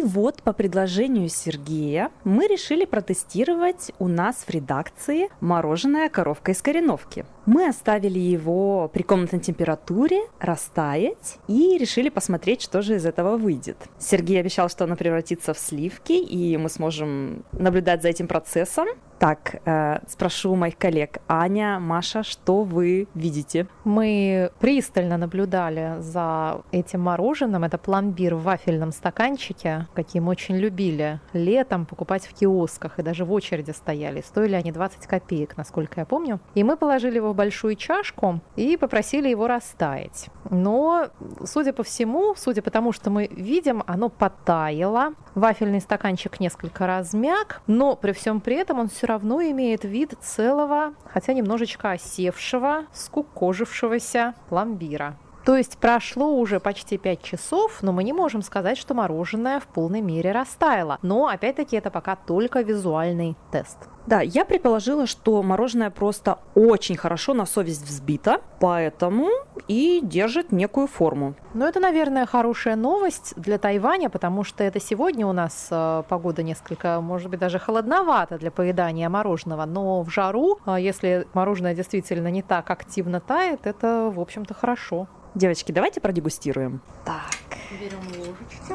[0.07, 7.25] вот по предложению Сергея мы решили протестировать у нас в редакции мороженое коровка из кореновки.
[7.47, 13.77] Мы оставили его при комнатной температуре растаять и решили посмотреть, что же из этого выйдет.
[13.97, 18.89] Сергей обещал, что оно превратится в сливки, и мы сможем наблюдать за этим процессом.
[19.19, 21.17] Так, э, спрошу моих коллег.
[21.27, 23.65] Аня, Маша, что вы видите?
[23.83, 27.63] Мы пристально наблюдали за этим мороженым.
[27.63, 33.25] Это пломбир в вафельном стаканчике, какие мы очень любили летом покупать в киосках и даже
[33.25, 34.21] в очереди стояли.
[34.21, 36.39] Стоили они 20 копеек, насколько я помню.
[36.53, 40.27] И мы положили его большую чашку и попросили его растаять.
[40.49, 41.07] Но,
[41.45, 45.13] судя по всему, судя по тому, что мы видим, оно потаяло.
[45.35, 50.93] Вафельный стаканчик несколько размяк, но при всем при этом он все равно имеет вид целого,
[51.05, 55.15] хотя немножечко осевшего, скукожившегося пломбира.
[55.47, 59.67] То есть прошло уже почти 5 часов, но мы не можем сказать, что мороженое в
[59.67, 60.99] полной мере растаяло.
[61.01, 63.77] Но опять-таки это пока только визуальный тест.
[64.07, 69.29] Да, я предположила, что мороженое просто очень хорошо на совесть взбито, поэтому
[69.67, 71.35] и держит некую форму.
[71.53, 76.41] Ну, это, наверное, хорошая новость для Тайваня, потому что это сегодня у нас э, погода
[76.41, 82.29] несколько, может быть, даже холодновато для поедания мороженого, но в жару, э, если мороженое действительно
[82.29, 85.07] не так активно тает, это, в общем-то, хорошо.
[85.37, 86.81] Девочки, давайте продегустируем.
[87.05, 87.37] Так.
[87.79, 88.73] Берем ложечки.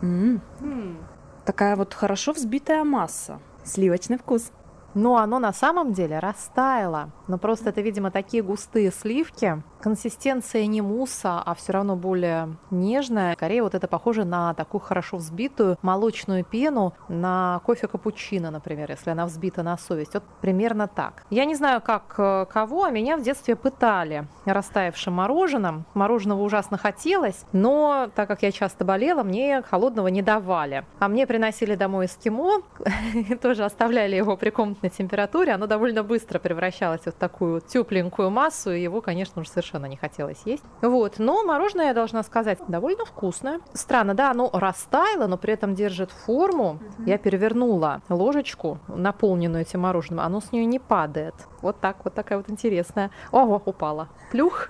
[0.00, 0.96] М-м.
[1.44, 3.38] Такая вот хорошо взбитая масса.
[3.64, 4.50] Сливочный вкус.
[4.94, 7.10] Но оно на самом деле растаяло.
[7.28, 9.62] Но просто это, видимо, такие густые сливки.
[9.80, 13.34] Консистенция не мусса, а все равно более нежная.
[13.34, 19.10] Скорее вот это похоже на такую хорошо взбитую молочную пену на кофе капучино, например, если
[19.10, 20.14] она взбита на совесть.
[20.14, 21.24] Вот примерно так.
[21.30, 25.86] Я не знаю, как э, кого, а меня в детстве пытали растаявшим мороженым.
[25.94, 30.84] Мороженого ужасно хотелось, но так как я часто болела, мне холодного не давали.
[30.98, 32.62] А мне приносили домой эскимо,
[33.42, 35.52] тоже оставляли его при комнатной температуре.
[35.52, 39.96] Оно довольно быстро превращалось в такую тепленькую массу, и его, конечно же, совершенно совершенно не
[39.96, 40.64] хотелось есть.
[40.82, 43.60] Вот, но мороженое, я должна сказать, довольно вкусное.
[43.74, 46.80] Странно, да, оно растаяло, но при этом держит форму.
[46.98, 47.08] Угу.
[47.08, 51.34] Я перевернула ложечку, наполненную этим мороженым, оно с нее не падает.
[51.62, 53.10] Вот так, вот такая вот интересная.
[53.32, 54.08] Ого, упала.
[54.30, 54.68] Плюх.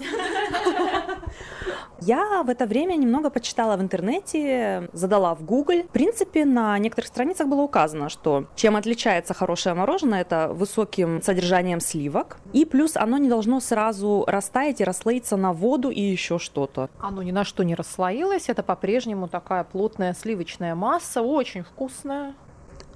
[2.01, 5.83] Я в это время немного почитала в интернете, задала в Google.
[5.83, 11.79] В принципе, на некоторых страницах было указано, что чем отличается хорошее мороженое, это высоким содержанием
[11.81, 12.39] сливок.
[12.55, 16.89] И плюс оно не должно сразу растаять и расслоиться на воду и еще что-то.
[17.01, 18.49] Оно ни на что не расслоилось.
[18.49, 22.35] Это по-прежнему такая плотная сливочная масса, очень вкусная.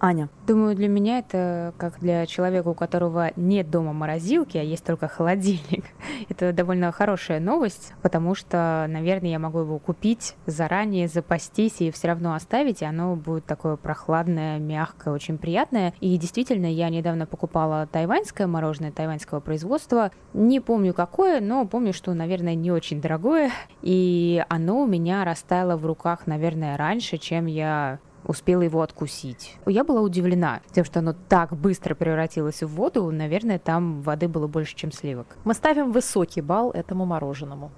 [0.01, 0.29] Аня?
[0.47, 5.09] Думаю, для меня это как для человека, у которого нет дома морозилки, а есть только
[5.09, 5.85] холодильник.
[6.29, 12.09] это довольно хорошая новость, потому что, наверное, я могу его купить заранее, запастись и все
[12.09, 15.95] равно оставить, и оно будет такое прохладное, мягкое, очень приятное.
[16.01, 20.11] И действительно, я недавно покупала тайваньское мороженое тайваньского производства.
[20.33, 23.51] Не помню какое, но помню, что, наверное, не очень дорогое.
[23.81, 29.57] И оно у меня растаяло в руках, наверное, раньше, чем я успела его откусить.
[29.67, 33.11] Я была удивлена тем, что оно так быстро превратилось в воду.
[33.11, 35.37] Наверное, там воды было больше, чем сливок.
[35.45, 37.71] Мы ставим высокий балл этому мороженому.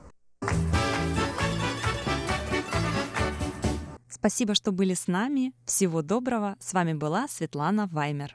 [4.08, 5.52] Спасибо, что были с нами.
[5.66, 6.56] Всего доброго.
[6.58, 8.34] С вами была Светлана Ваймер.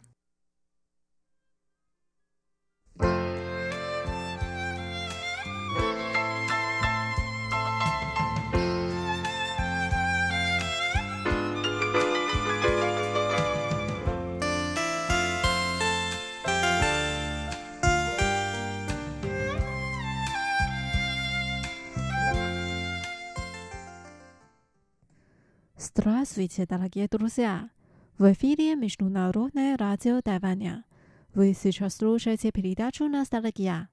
[25.93, 27.69] Здравствуйте, дорогие друзья!
[28.17, 30.85] В эфире Международное радио Тайваня.
[31.33, 33.89] Вы сейчас слушаете передачу «Ностальгия».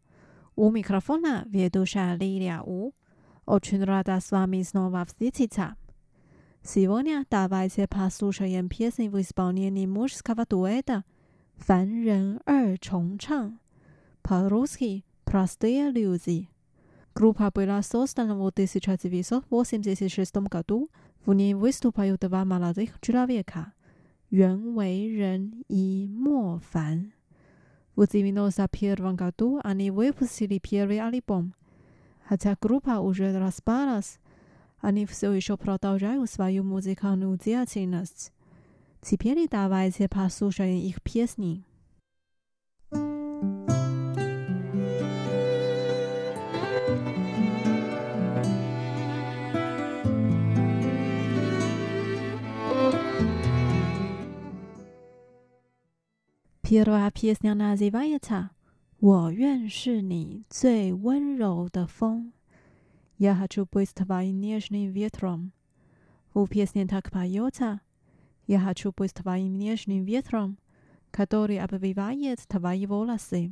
[0.55, 2.93] У микрофона ведущая Лилия У.
[3.47, 5.75] Очень рада с вами снова встретиться.
[6.63, 11.03] Сегодня давайте послушаем песни в исполнении мужского дуэта
[11.57, 13.59] «Фан Рен Эр Чон Чан».
[14.23, 16.49] По-русски «Простые люди».
[17.19, 20.89] Группа была создана в 1986 году–
[21.27, 23.73] в ней выступают два молодых человека–
[24.31, 27.13] Юэн Вэй Рен и Мо Фан.
[27.97, 31.55] В 1991 году они выпустили первый альбом.
[32.29, 34.21] Хотя группа уже распалась,
[34.81, 38.33] они все еще продолжают свою музыкальную деятельность.
[39.03, 41.65] Теперь давайте послушаем их песни.
[56.76, 58.50] Первая песня называется
[59.00, 62.32] «我愿是你最温柔的风».
[63.20, 65.52] Я хочу быть твоим нежным ветром.
[66.34, 67.82] В песне так поется
[68.48, 70.58] «Я хочу быть твоим нежным ветром,
[71.12, 73.52] который обвивает твои волосы».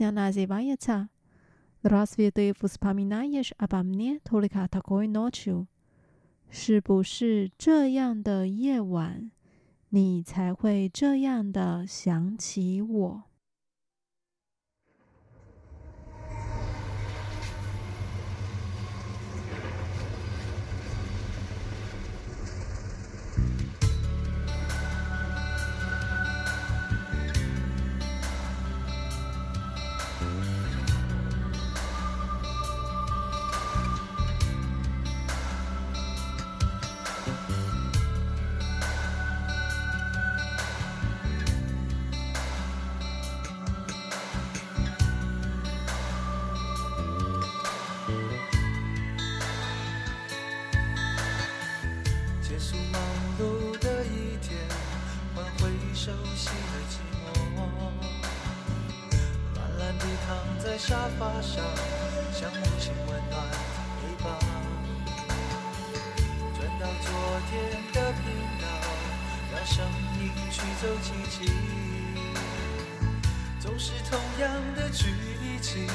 [0.00, 1.10] песня называется
[1.82, 5.66] «Разве ты вспоминаешь обо мне только такой ночью?»
[6.48, 9.30] 是不是这样的夜晚，
[9.90, 13.24] 你才会这样的想起我？
[60.31, 61.61] 躺在沙发上，
[62.31, 63.57] 像母亲温暖的
[64.23, 64.29] 怀，
[66.55, 67.11] 转到昨
[67.49, 67.51] 天
[67.91, 68.23] 的频
[68.61, 68.65] 道，
[69.51, 69.85] 让声
[70.21, 70.87] 音去走。
[71.01, 71.51] 奇迹
[73.59, 75.03] 总是同样的剧
[75.61, 75.85] 情，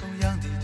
[0.00, 0.55] 同样的。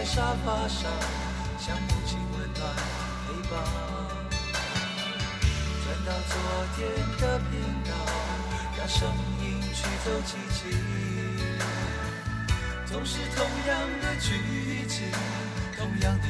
[0.00, 0.90] 在沙发上
[1.58, 2.74] 像母亲温暖
[3.26, 3.52] 陪伴。
[5.84, 6.34] 转到昨
[6.74, 6.88] 天
[7.18, 7.92] 的频道
[8.78, 9.06] 让声
[9.42, 10.72] 音驱走寂静
[12.86, 15.06] 总是同样的剧情
[15.76, 16.24] 同样的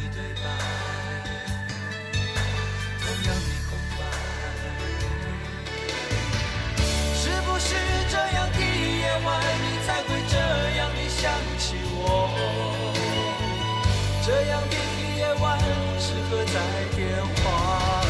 [14.23, 14.77] 这样的
[15.17, 15.59] 夜晚
[15.99, 16.55] 适合在
[16.95, 18.09] 电话里，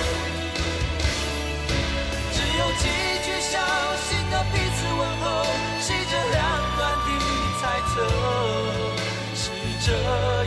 [2.33, 2.85] 只有几
[3.25, 3.55] 句小
[3.97, 5.25] 心的彼此问候，
[5.81, 6.39] 是这两
[6.77, 7.09] 段的
[7.61, 7.63] 猜
[7.95, 7.95] 测，
[9.37, 9.43] 是
[9.87, 9.89] 这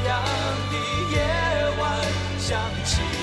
[0.05, 0.11] 样
[0.70, 0.74] 的
[1.16, 1.18] 夜
[1.80, 1.82] 晚
[2.39, 2.49] 想
[2.84, 3.22] 起。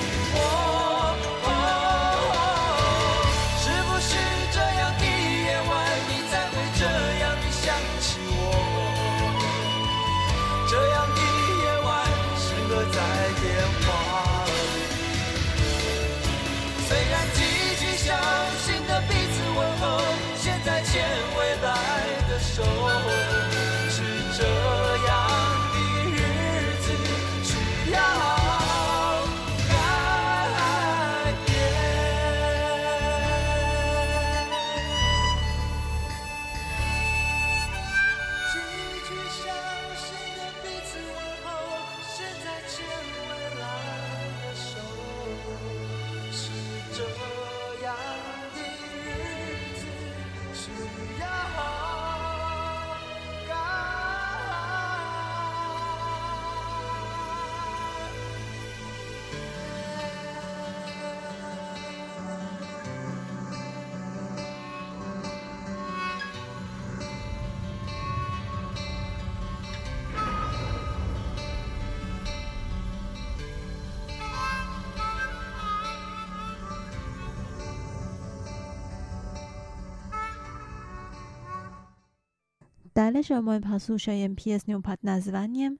[83.11, 85.77] należy moim posłuchajem pieśnię pod nazwaniem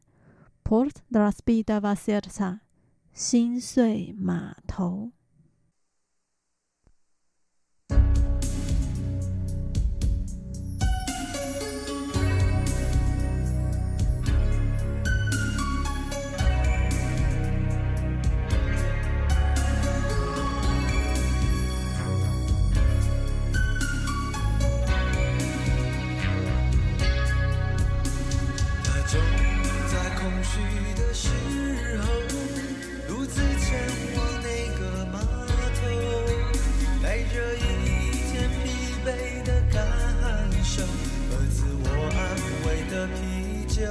[0.63, 2.59] Port Rozbitego Serca,
[3.13, 5.11] Xin Sui Ma Tou.
[43.81, 43.87] 久。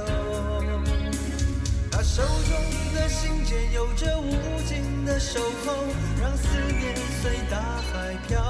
[1.91, 2.51] 他手中
[2.95, 4.31] 的信件有着无
[4.65, 5.73] 尽的守候，
[6.21, 6.47] 让思
[6.79, 8.41] 念随大海飘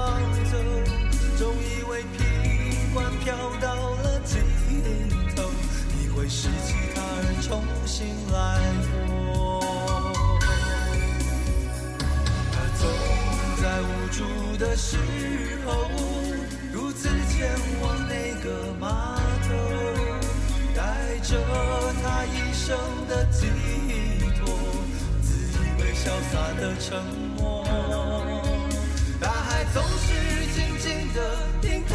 [0.52, 0.56] 走。
[1.36, 2.20] 总以为平
[2.94, 4.40] 凡飘到了尽
[5.34, 5.50] 头，
[5.98, 8.60] 你会失去他人重新来
[8.92, 9.60] 过。
[12.52, 12.86] 他总
[13.60, 14.96] 在无助的时
[15.66, 15.90] 候，
[16.72, 17.50] 独自前
[17.82, 18.01] 往
[21.32, 21.38] 着
[22.02, 22.76] 他一生
[23.08, 23.46] 的寄
[24.38, 24.52] 托，
[25.22, 27.02] 自以为潇洒的沉
[27.38, 27.64] 默。
[29.18, 30.12] 大海总是
[30.52, 31.18] 静静的
[31.62, 31.94] 听他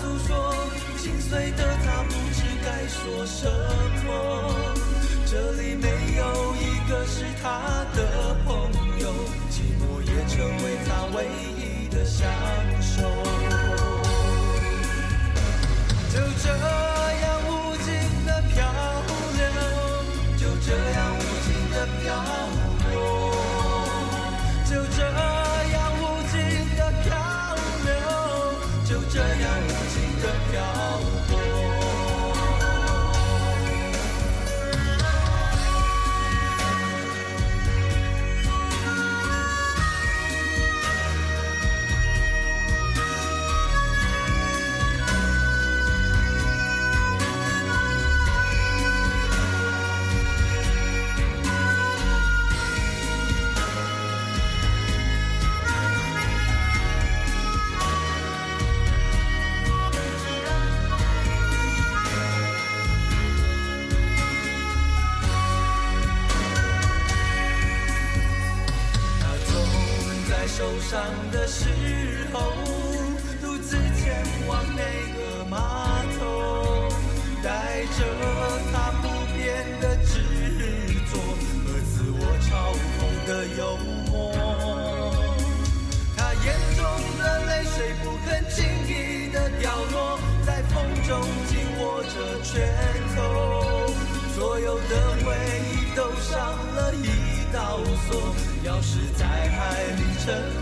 [0.26, 0.32] 说，
[0.96, 3.44] 心碎的他不知该说什
[4.06, 4.08] 么。
[5.26, 5.86] 这里没
[6.16, 8.00] 有一个是他的
[8.46, 8.77] 朋友，
[100.30, 100.57] answer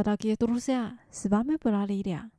[0.00, 2.30] Дорогие друзья, с вами была Лилия.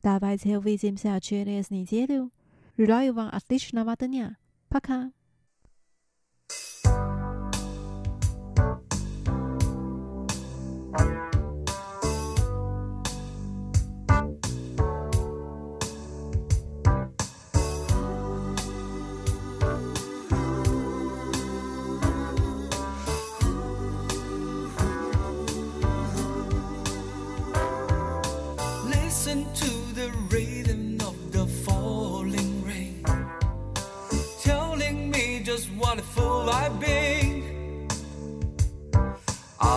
[0.00, 2.30] Давайте увидимся через неделю.
[2.78, 4.36] Желаю вам отличного дня.
[4.68, 5.10] Пока.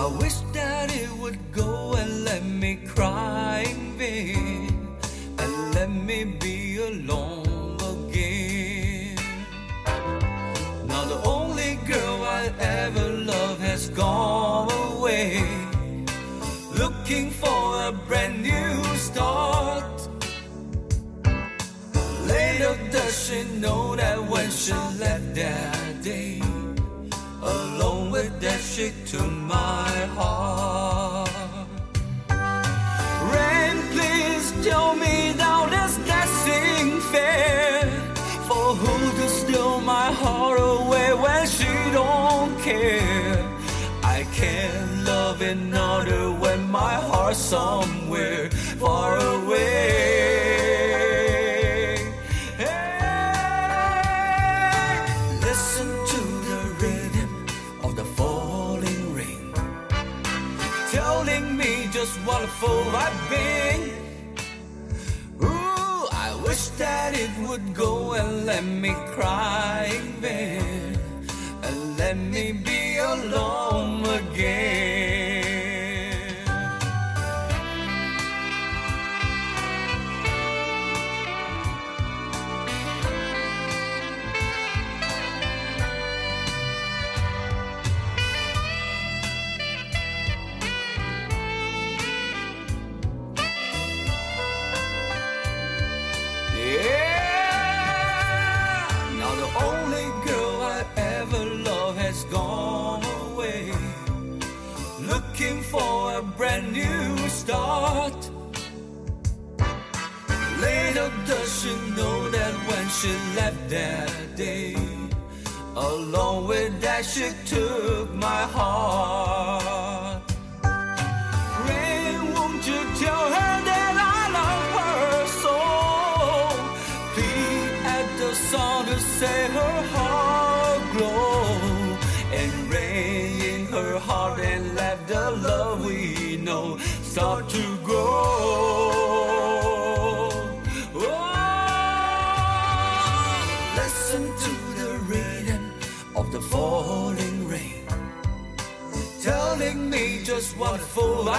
[0.04, 4.98] I wish that it would go and let me cry in vain
[5.38, 9.16] and let me be alone again.
[10.88, 15.42] Now the only girl I ever loved has gone away,
[16.78, 20.10] looking for a brand new start.
[22.28, 26.53] Little does she know that when she left that day
[28.44, 31.30] that she took my heart.
[33.34, 37.90] Rain, please tell me now this dancing fair.
[38.48, 43.40] For who to steal my heart away when she don't care?
[44.04, 48.50] I can't love another when my heart's somewhere
[48.84, 50.13] far away.
[62.64, 63.82] A I've been.
[65.44, 71.00] Ooh, I wish that it would go and let me cry in bed
[71.64, 74.63] and let me be alone again.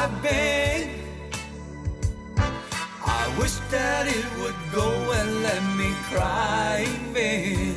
[0.04, 0.90] I've been.
[2.36, 6.84] I wish that it would go and let me cry
[7.16, 7.74] in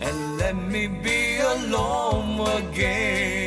[0.00, 3.39] and let me be alone again.